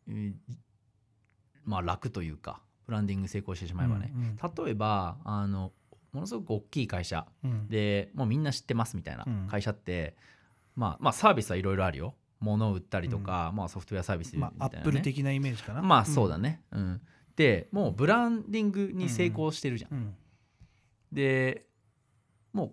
[0.09, 0.41] うん。
[1.65, 5.73] まあ楽というかブランディング成功してしまえばね、うん例えばあの
[6.13, 7.69] ものすごく大きい会社うん。
[7.69, 9.47] でもうみんな知ってますみたいなうん。
[9.49, 10.17] 会社って、
[10.77, 12.15] まあ、まあサービスはいろいろあるよ。
[12.41, 15.83] 物を売ったりとか、まあ、ソフトウェアサービスみたまあ、アいな、ねップル的なイメージかな。
[15.83, 17.01] まあそうだね、うん
[17.41, 20.15] でもうブランディングに成功してるじゃん、うん。
[21.11, 21.65] で
[22.53, 22.73] もう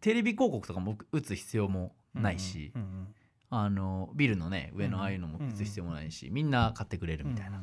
[0.00, 3.14] テレビ広告とかも打つ必要もないし、うんうん
[3.54, 7.62] あのビルのね上うんのああいうのも打つ必要もないし、みんな買ってくれるうんみたいな、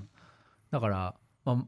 [0.69, 1.65] だから、まあ、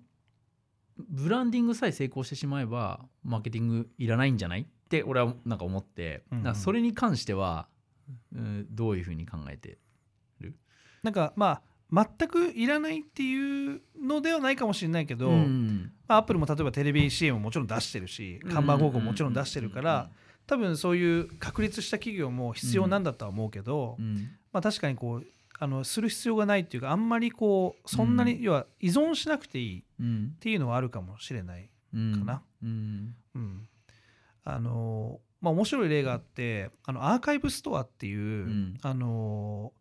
[1.10, 6.55] ブランディングさえ成功してしまえばマーケティングいらないんじゃないって俺はなんか思って、うんうん。
[6.55, 7.67] それに関しては、
[8.31, 9.79] うんどういうふうに考えて
[11.01, 20.10] なんかまあ全くいらないっていうのではないかもしれないけど、うんまあ、アップルも例えばテレビ CM ももちろん出してるし看板広告ももちろん出してるから
[20.47, 25.27] 多分そういう確立した企業も必要なんだとは思うけど、うんまあ、確かにこう
[25.60, 28.41] あのする必要がないっていうかあんまりこうそんなに、うん。
[28.41, 30.36] 要は依存しなくていいっうん。
[30.39, 31.69] ていうのはあるかもしれない。
[31.93, 32.41] うんかな。
[32.63, 33.15] うん。
[33.36, 33.67] うん、
[34.43, 38.77] あのまあ面白い例があってあのアーカイブストアっていう、ん。
[38.82, 39.71] あの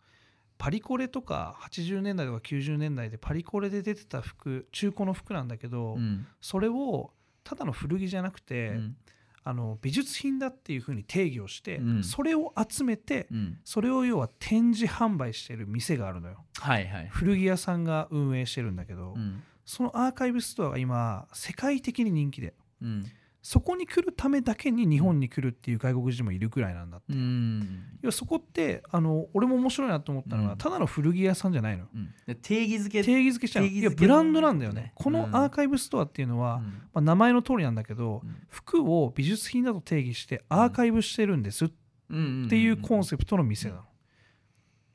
[0.60, 6.26] パリコレとか80年代とか90年代でパリコレで出てた服中古の服なんだけど、うん。
[6.38, 7.12] それを
[7.44, 8.96] ただの古着じゃなくて、うん。
[9.42, 12.04] あの美術品だっていうふうに定義をして、うん。
[12.04, 13.58] それを集めてうん。
[13.64, 16.44] それを要は展示販売してる店があるのよ。
[16.58, 17.08] はいはい。
[17.08, 19.42] 古着屋さんが運営してるんだけど、うん。
[19.64, 22.52] そのアーカイブストアが今世界的に人気で。
[22.82, 23.06] うん
[23.42, 27.84] そこに来るためだけに日本に来るっていう外国人もいるくらいなんだって、うん。
[28.02, 30.58] 要はそこってあの俺も面白いなと思ったのは、うん。
[30.58, 32.12] ただの古着屋さんじゃないのうん。
[32.26, 33.02] で定義づけ。
[33.02, 34.82] 定義づけしちゃういやブランドなんだよね。
[34.82, 34.92] ね。
[34.94, 35.36] このうん。
[35.36, 36.64] アーカイブストアっていうのは、うん。
[36.64, 38.36] まあ、名前の通りなんだけど、うん。
[38.48, 41.70] 服を美術品だと定義してアーカイブしてるんですっ
[42.10, 42.46] うん。
[42.50, 43.82] ていうコンセプトの店なの、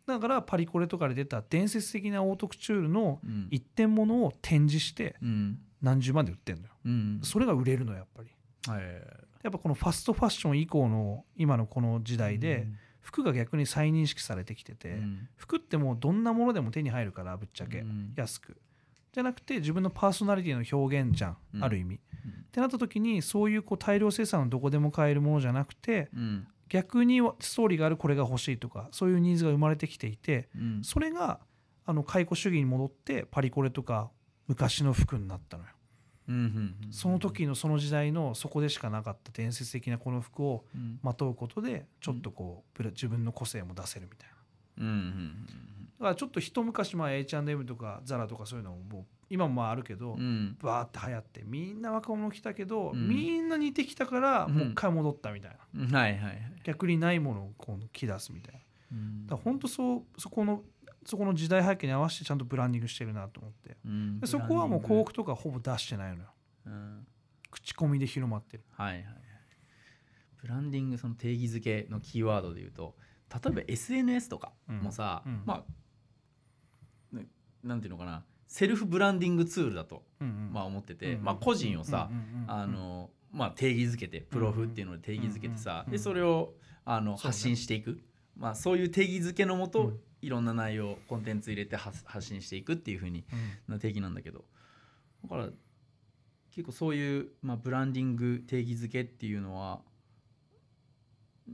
[0.05, 3.47] だからパリコレとかで出た伝説的なオートクチュールのうん。
[3.49, 5.57] 一点物を展示してうん。
[5.81, 6.69] 何十万で売ってんのよ。
[6.85, 7.19] うん。
[7.23, 8.27] それが売れるのやっぱり。
[8.27, 8.34] はい
[8.71, 12.67] やっぱこのファストファッション以降の今のこの時代で
[13.05, 15.29] 服が逆に再認識されてきてて、うん。
[15.35, 18.13] 服ってもうどんなものでも手に入るからぶっちゃけ、うん。
[18.15, 18.57] 安く。
[19.13, 21.63] じゃなくて自分のパーソナリティの表現じゃん、うん。
[21.63, 22.31] ある意味、うん。
[22.31, 26.47] ってなった時にそういうこう大量生産のどこでも買えるものじゃなくてうん。
[26.67, 30.81] 逆にストーリーがあるこれが欲しいとかそういうニーズが生まれてきていてうん。
[30.83, 31.39] それが
[31.85, 34.09] あの解雇主義に戻ってパリコレとか
[34.47, 35.69] 昔の服になったのよ
[36.91, 40.99] その時のその時代のそこでしかなかった伝説的なこの服をうん。
[41.03, 44.35] まとうことでちょっとこう自分の個性も出せるみたいな。
[44.77, 45.45] うんうん
[45.97, 50.19] だからちょっと一昔前 H&M とかザラとかそういうのももう今もまああるけど、うん。
[50.19, 53.07] うんバーって流行ってみんな若者来たけど、うん。
[53.07, 54.53] みんな似てきたからうん。
[54.55, 56.41] もう一回戻ったみたいな、はいはいはい。
[56.63, 58.59] 逆にないものをこう着出すみたいな。
[58.91, 59.27] うん。
[59.27, 60.63] だ本当そうそこの
[61.05, 63.77] そこの時代背景に合わせてちゃんとブランディングしてるなと思って。
[63.85, 64.19] うん。
[64.19, 66.29] でそこはもう広告とかほぼ出してないのよ。
[66.65, 67.07] うん。
[67.51, 68.63] 口コミで広まってる。
[68.71, 69.13] はいはいはい。
[70.41, 72.95] ブランディングその定義づけのキーワードで言うと
[73.33, 75.33] 例えば SNS とかもさ、うん。
[75.33, 75.41] うん。
[75.45, 75.63] ま
[77.13, 77.27] あね
[77.63, 78.25] なんていうのかな。
[78.47, 80.53] セルフブランディングツールだと、うんうん。
[80.53, 86.53] まあ、思ってて、うんまあ、個人をさ、うんうんうんあのまあ、定義づけてプロフっていうので定義づけてさ、うんうんうんでそれを
[86.87, 87.99] あの発信していく、
[88.37, 93.23] まあ、そういう定義づけのもと、うんいろんな内容コンテンツ入れて発発信していくっていうふうに
[93.67, 94.45] うんな定義なんだけど。
[95.23, 95.49] だから
[96.51, 99.81] 結構そういう、まあ、ブランディング定義づけっていうのは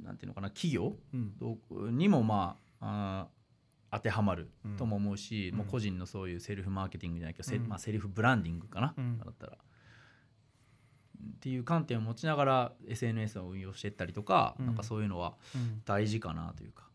[0.04, 1.98] なんていうのかな企業うん。
[1.98, 3.28] にもまあ
[3.92, 4.78] 当てはまるうん。
[4.78, 5.58] とも思うし、うん。
[5.58, 7.68] もう個人のそういうセルフマーケティングじゃないけど、セうん。
[7.68, 9.18] まあ、セルフブランディングかな、うん。
[9.18, 9.58] だったら。
[9.58, 14.66] っていう観点を持ちながら SNS を運用していったりとか、うん。
[14.68, 15.82] なんかそういうのはうん。
[15.84, 16.88] 大事かなというか。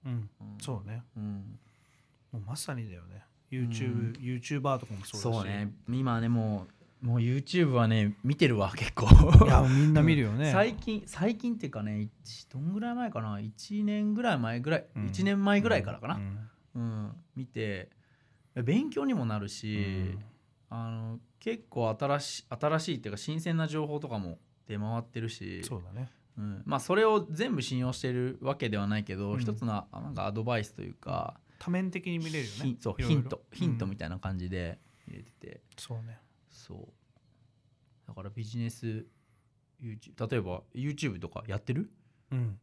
[0.62, 1.02] そうね。
[1.16, 1.58] うん
[2.36, 3.24] もうまさにだよね。
[3.50, 5.42] YouTube、YouTuber とかもそうだし。
[5.42, 5.72] そうね。
[5.88, 6.66] 今ねも
[7.02, 9.06] うもう YouTube はね見てるわ結構。
[9.44, 15.06] いやみんな見るよね、 最近最近っていうかね一どんぐらい前かな？1年ぐらい前ぐらい、うん。
[15.06, 16.38] 1年前ぐらいからかな、うん
[16.74, 17.12] うん。
[17.34, 17.90] 見て
[18.54, 19.80] 勉強にもなるし、う
[20.16, 20.24] ん。
[20.68, 25.62] あの結構新しい新しいっていうか新鮮な情報とかも出回ってるし。
[25.64, 26.10] そうだね。
[26.38, 29.38] うん、まあそれを全部信用してるわけではないけど、うん。
[29.38, 32.48] 一つのあなんかアドバイスというか、多面的に見れるよね。
[32.62, 33.90] ヒンそうヒントヒントうん。
[33.90, 36.18] みたいな感じで入れてて、そうね。
[36.50, 36.78] そう。
[38.08, 39.06] だからビジネス
[39.82, 41.90] YouTube 例えば YouTube とかやってる？
[42.32, 42.58] うん。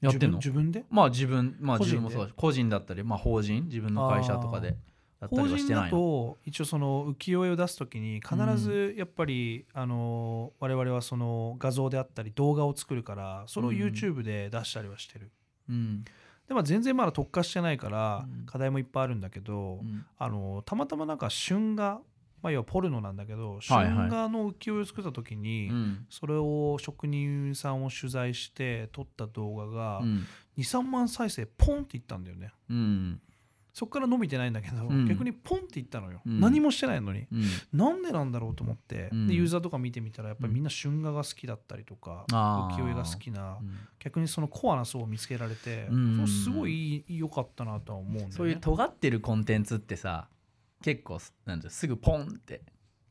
[0.00, 0.38] やってんの？
[0.38, 0.84] 自分で？
[0.90, 3.64] まあ自分まあ自分もそうだし個人だったり、まあ、法人？
[3.64, 4.76] 自分の会社とかで
[5.20, 5.98] やった法りはし人だてないの？
[5.98, 13.76] と一応その浮世絵を出す時に必ずやっぱり、あの我々はその画像であったり動画を作るからそれをうん。
[13.76, 15.30] YouTube で出したりはしてる、
[15.68, 16.04] うん
[16.50, 18.44] でも全然まだ特化してないからうん。
[18.44, 20.04] 課題もいっぱいあるんだけど、うん。
[20.18, 22.00] あのたまたまなんか春画、
[22.42, 23.88] まあ、要はポルノなんだけどはいはい。
[23.94, 26.06] 春画の浮世絵を作った時に、うん。
[26.10, 30.26] それを職人さんを取材して撮った動画がうん。
[30.58, 32.50] 23万再生ポンっていったんだよね。
[32.68, 33.20] うん
[33.72, 35.06] そこから伸びてないんだけど、うん。
[35.06, 36.40] 逆にポンっていったのよ、うん。
[36.40, 37.26] 何もしてないのに。
[37.32, 37.44] うん。
[37.72, 39.26] なんでなんだろうと思って、うん。
[39.28, 43.78] でユーザーとか見てみたらやっぱりみんな春画が好きだったりとか、浮世絵が好きなうん。
[43.98, 46.26] 逆にそのコアな層を見つけられて、うん。
[46.26, 48.34] すごい良かったなとは思うんだよね。
[48.34, 50.28] そういう尖ってるコンテンツってさ
[50.82, 52.62] 結構すなんすぐポンって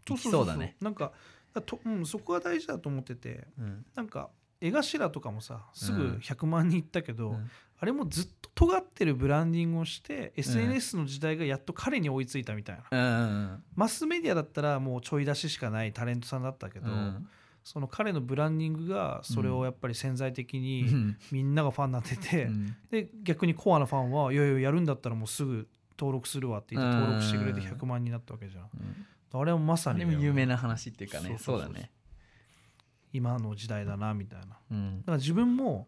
[0.10, 0.76] いきそうだね。
[0.82, 1.14] なんか
[1.54, 3.86] だと、うん、そこが大事だと思っててうん。
[3.96, 4.30] なんか
[4.62, 6.18] 絵頭とかもさすぐうん。
[6.18, 7.50] 100万人いったけど、うん
[7.82, 12.84] あれもずっと尖ってるブランディングをして、SNS の時代がやっと彼に追いついたみたいな。
[12.92, 17.28] うんうんマスメディアだったらもうちょい出ししかないタレントさんだったけど、うん。
[17.64, 21.18] その彼のブランディングがそれをやっぱり潜在的うにん。
[21.32, 22.76] みんながファンになってて、うん。
[22.92, 28.64] で逆にコアなファンはいやいややるんだったらもうすぐ登録するわって言ってうん登録してくれて100万になったわけじゃん。
[28.64, 29.42] うん。
[29.42, 31.38] あれもまさに有名な話っていうかね。
[31.40, 31.92] そうだね。
[33.14, 34.48] 今の時代だなみたいな。
[34.48, 35.04] だうん。
[35.06, 35.88] から自分も、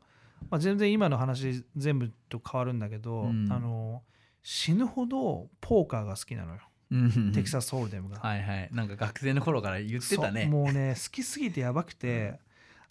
[0.49, 3.47] まあ、全然今の話全部と変わるんだけど、うん。
[3.51, 4.03] あの
[4.43, 6.59] 死ぬほどポーカーが好きなのよ、
[6.91, 7.31] うん。
[7.33, 8.19] テキサスホールデムが。
[8.19, 8.69] はいはい。
[8.71, 10.45] なんか学生の頃から言ってたね。
[10.45, 12.39] もうね好きすぎてやばくて、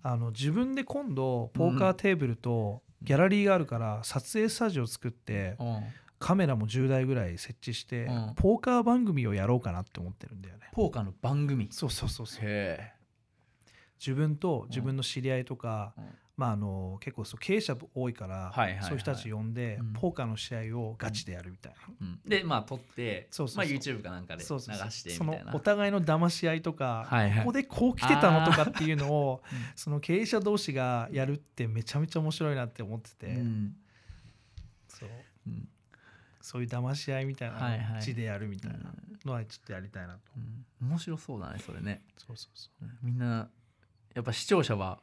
[0.03, 5.83] あの自分で今度ポーカーテーブルとギャラリーがあるから撮影スタジオを作ってうん。
[6.21, 8.35] カメラも10台ぐらい設置して、うん。
[8.37, 10.69] ポーカー番組をやろうかなって思ってるんだよね。
[10.73, 11.69] ポーカーの番組。
[11.71, 12.45] そうそうそうそう。
[12.45, 12.93] へ
[13.99, 16.05] 自分と自分の知り合いとか、うん
[16.41, 19.93] まあ、あの結構そう経営者多いから、そういう人たち呼んで、うん。
[19.93, 21.79] ポーカーの試合をガチでやるみたいな。
[22.01, 22.21] うん。
[22.25, 27.07] でまあ撮ってそうそうまあ YouTube かなんかで流してそのお互いの騙し合いとか、
[27.41, 33.77] ここでこう来てたのとかっていうのをうんその経営者同士がやるってめちゃめちゃ面白いなって思ってて、うん。
[34.89, 35.09] そう。
[35.47, 35.69] うん。
[36.41, 38.85] そういう騙し合いみたいな地でやるみたいなうん
[39.27, 40.21] のはちょっとやりたいなと、
[40.81, 40.89] うん。
[40.89, 42.01] 面白そうだねそれね。
[42.17, 42.87] そうそうそう。
[42.87, 42.99] うん。
[43.03, 43.51] みんな
[44.15, 45.01] やっぱ視聴者は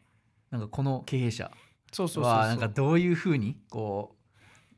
[0.52, 1.52] なんかこの経営者
[1.91, 4.18] そうそうそうはなんかどういうふうにこう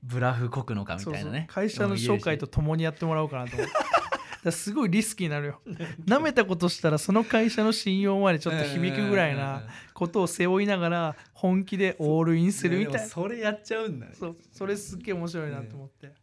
[0.03, 1.47] ブラフこくのかみたいなね。
[1.49, 3.73] 会社の紹介と共にやってもらおうかなと思って。
[4.43, 5.61] だすごいリスキーになるよ。
[6.05, 9.63] 舐めたことしたらその会社の信用までちょっと響くぐらいな
[9.93, 12.99] ことを背負いながら本気でオールインするみたいな。
[12.99, 14.13] それやっちゃうんだね。
[14.13, 14.37] そう。
[14.51, 16.13] それすっげえ面白いなと思って、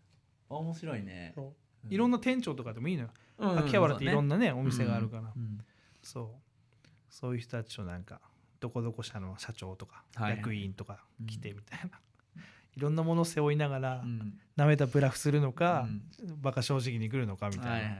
[0.49, 1.35] 面白いね。
[1.91, 3.59] いろんな店長とかでもいいのよ、うん。
[3.59, 5.59] 秋葉原っていろんななねお店があるから、うん。
[6.03, 6.89] そう。
[7.11, 8.23] そういう人たちとなんか
[8.61, 11.99] どこどこ社の社長とか役員とか来てみたいな、
[12.77, 14.39] いろんなものを背負いながらうん。
[14.57, 15.87] 舐めたブラフするのか
[16.21, 16.41] う、ん。
[16.41, 17.93] バカ正直に来るのかみたいな、はいはい。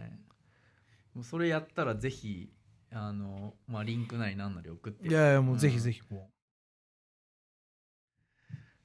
[1.15, 2.51] もうそれやったらぜひ
[2.93, 5.09] あのまあリンクなりなんなり送って。
[5.09, 6.31] いやいやもうぜひぜひも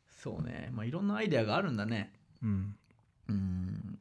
[0.09, 0.69] そうね。
[0.72, 2.13] まあいろんなアイデアがあるんだね。
[2.43, 2.76] う、うん。
[3.30, 3.99] うん。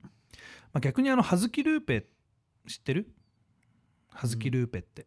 [0.72, 2.06] まあ、逆にあの葉月ルーペ
[2.68, 3.10] 知ってる？
[4.10, 5.06] 葉月ルーペって、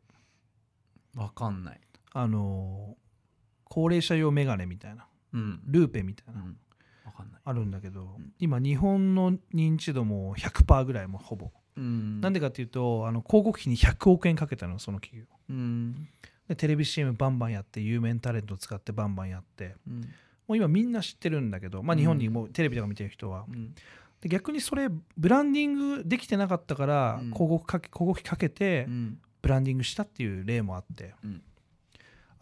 [1.16, 1.82] わかんない
[2.14, 3.04] あのー
[3.66, 5.08] 高齢者用メガネみたいな。
[5.34, 5.60] うん。
[5.66, 6.58] ルーペみたいうな、ん。
[7.06, 7.42] わかんない。
[7.44, 8.32] あるんだけど、ん。
[8.38, 12.22] 今日本の認知度も100%ぐらいもうほぼ、うん。
[12.22, 15.26] なんでかっていうとあの広告費に100億円かけたのその企業。
[15.50, 16.08] うん。
[16.48, 19.76] でテレビ CM バンバンやって有名タレントを使ってバンバンやって。
[19.88, 20.02] うん。
[20.02, 20.08] も
[20.50, 22.00] う今みんな知ってるんだけど、まあ、うん。
[22.00, 23.48] 日本にもうテレビとか見てる人は、
[24.24, 27.32] 逆にそれブランディングできてなかったからうん。
[27.32, 29.18] 広告かけ広告費かけてうん。
[29.42, 31.42] ブランディングしたっていう例もあって、うん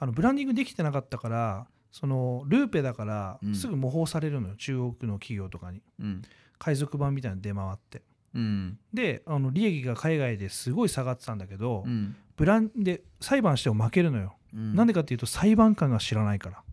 [0.01, 3.55] あのブランディングできてなかったからそのルーペだからうん。
[3.55, 5.81] すぐ模倣されるのよ、中国の企業とかに。
[5.99, 6.21] うん。
[6.57, 8.01] 海賊版みたいなの出回って。
[8.33, 8.79] うん。
[8.93, 12.15] であの利益が海外ですごい下がってたんだけど、うん。
[12.35, 14.75] ブランで裁判しても負けるのよ、うん。
[14.75, 16.63] なんでかっていうと裁判官が知らないから。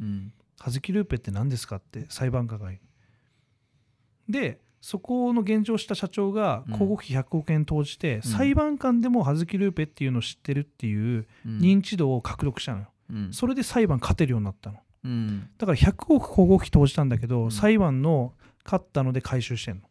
[0.00, 0.32] うん。
[0.58, 4.32] 葉月ルーペって何ですかって裁判官が言う。
[4.32, 6.74] でそこの現状した社長がうん。
[6.74, 8.22] 広告費100億円投じて、ん。
[8.22, 11.58] 裁判官でも葉月ルーペっていうのを知ってるっていううん。
[11.58, 13.32] 認知度を獲得したのよ、うん。
[13.32, 14.78] それで裁判勝てるようになったの。
[15.04, 15.48] うん。
[15.56, 17.50] だから100億広告費投じたんだけど、うん。
[17.52, 19.82] 裁判の勝ったので回収してんの。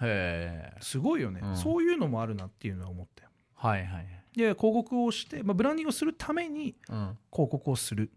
[0.00, 0.80] へえ。
[0.80, 1.56] すごいよね、うん。
[1.56, 3.22] そういうのもあるなっていうのは思って。
[3.54, 7.18] はいはいで広告をして、まあ、ブランディングをするためにうん。
[7.30, 8.10] 広告をする。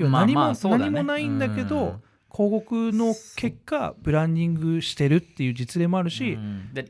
[0.00, 0.54] 何も,、
[1.04, 6.38] ないんだけど、うん広告の結果ブランディングしてるっていう実例もあるし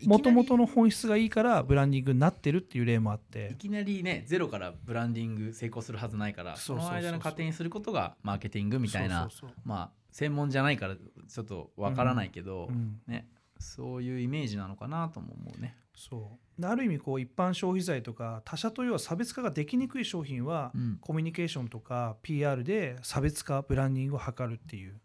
[0.04, 3.50] もともとの本質がいいからブランディングになってるっていう例もあって。
[3.52, 9.28] いきなりねゼロからブランディング成功するはずないからその間の過程にすることがマーケティングみたいな
[9.64, 13.00] まあ専門じゃないからちょっとわからないけど、そううん。
[13.06, 13.28] ね
[13.60, 15.76] そういうイメージなのかなとも思うね。
[15.96, 16.60] そう。
[16.60, 20.98] である意味こう一般消費財とか他社と要は差別化ができにくい商品はうん。
[21.00, 24.92] コミュニケーションとか PR で差別化ブランディングを図るっていう。
[24.92, 25.00] うん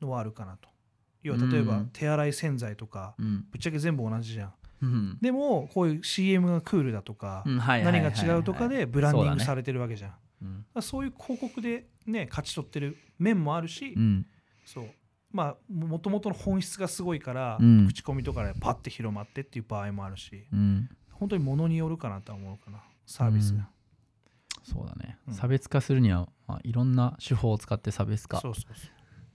[0.00, 0.68] のはあるかなと。
[1.22, 1.86] 要は例えばうん。
[1.92, 3.46] 手洗い洗剤とかうん。
[3.50, 4.52] ぶっちゃけ全部同じじゃん。
[4.82, 5.18] うん。
[5.20, 10.10] でもこういう CM がクールだとか何が違うとかでブランディングされてるわけじゃん。
[10.10, 10.66] だかうん。
[10.74, 14.26] らそういう広告でね勝ち取ってる面もあるしうん。
[14.64, 14.86] そう。
[15.32, 17.86] まあもともとの本質がすごいから、うん。
[17.88, 20.88] 口コミとかでパッて広まってっていう場合もあるしうん。
[21.12, 23.68] 本当にものによるかなとは思うかなサービスが、
[24.62, 25.34] そうだね、うん。
[25.34, 28.40] 差別化するには、まあ、いろんな手法を使って差別化。
[28.40, 28.86] そうそうそ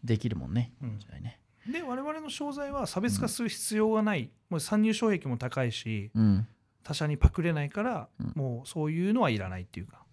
[0.03, 0.73] できるもんね。
[0.81, 1.39] う、うんね。
[1.71, 6.47] で我々の商材は差別化する必要がない、もう参入障壁も高いしうん。
[6.83, 8.33] 他社にパクれないから、うん。
[8.35, 10.03] もうそういうのはいらないっていうか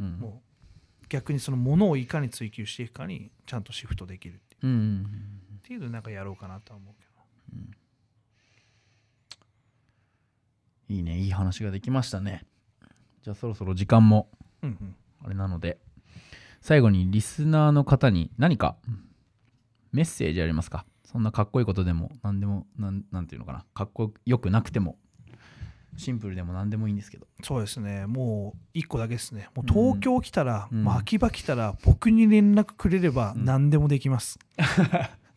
[0.00, 0.18] うん。
[0.18, 0.42] も
[1.02, 4.66] う逆にそのものをいかに追求していくかにちゃんとシフトできるっていう。
[4.66, 5.06] うんうん
[5.64, 7.10] っていうのをなんかやろうかなとは思うけど。
[10.90, 10.96] うん。
[10.96, 11.18] いいね。
[11.18, 12.44] いい話ができましたね。
[13.22, 14.28] じゃあそろそろ時間も
[14.62, 14.96] うんうん。
[15.24, 15.78] あれなので
[16.60, 18.76] 最後にリスナーの方に何か
[19.94, 20.84] メッセージありますか？
[21.04, 23.64] そんなかっこいいことでも何でもなんなんていうのかな？
[23.72, 24.96] かっこよくなくても
[25.96, 27.26] シンプルでも何でもいいんですけど。
[27.44, 28.06] そうですね。
[28.06, 29.48] もう一個だけですね。
[29.54, 30.82] もう東京来たら、うん。
[30.82, 33.44] まあ、秋葉来たら僕に連絡くれればうん。
[33.44, 34.40] 何でもできます、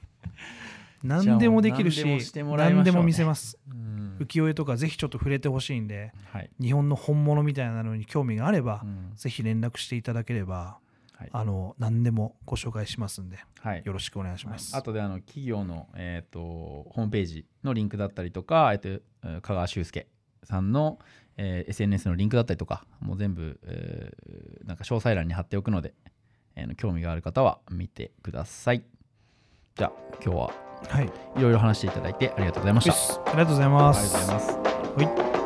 [1.04, 3.60] 何でもできるし何でも見せます。
[3.72, 4.18] うん。
[4.20, 9.12] 浮世絵とかぜひちょっと触れてほしいんではい、日本の本物みたいなのに興味があれば、うん。
[9.16, 10.80] ぜひ連絡していただければ
[11.18, 11.30] はい。
[11.32, 13.82] あの何でもご紹介しますんではい。
[13.84, 20.08] よろしくお願いします、あとであの企業の、えー、とホームページのリンクだったりとか、えーとえー香川修介
[20.44, 21.00] さんの、
[21.38, 25.94] えー SNS のリンクだったりとかもう全部、えーなんか詳細欄に貼っておくので、
[26.56, 28.84] えー興味がある方は見てください。
[29.76, 29.92] じゃあ
[30.24, 30.54] 今日は
[30.90, 31.06] はい。
[31.38, 32.94] いろいろ話していただいてありがとうございました。
[33.32, 35.28] ありがとうございまあすりがとうございます。
[35.28, 35.37] はい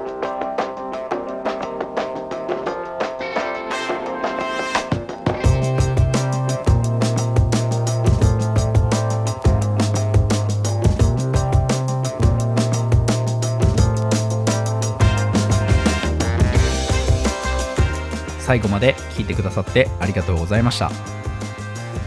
[18.51, 20.91] 最後まで聞いてくださってありがとうございました。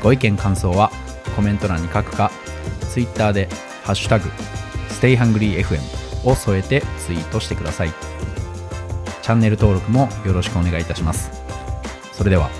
[0.03, 0.90] ご意見感想は
[1.34, 2.30] コメント欄に書くか
[2.92, 3.49] Twitter で
[3.82, 4.28] 「ハッシュタグ
[4.90, 5.80] #StayHungryFM」
[6.28, 7.95] を添えてツイートしてください。
[9.22, 11.30] チャンネル登録もよろしくお願いいたします。
[12.12, 12.51] それでは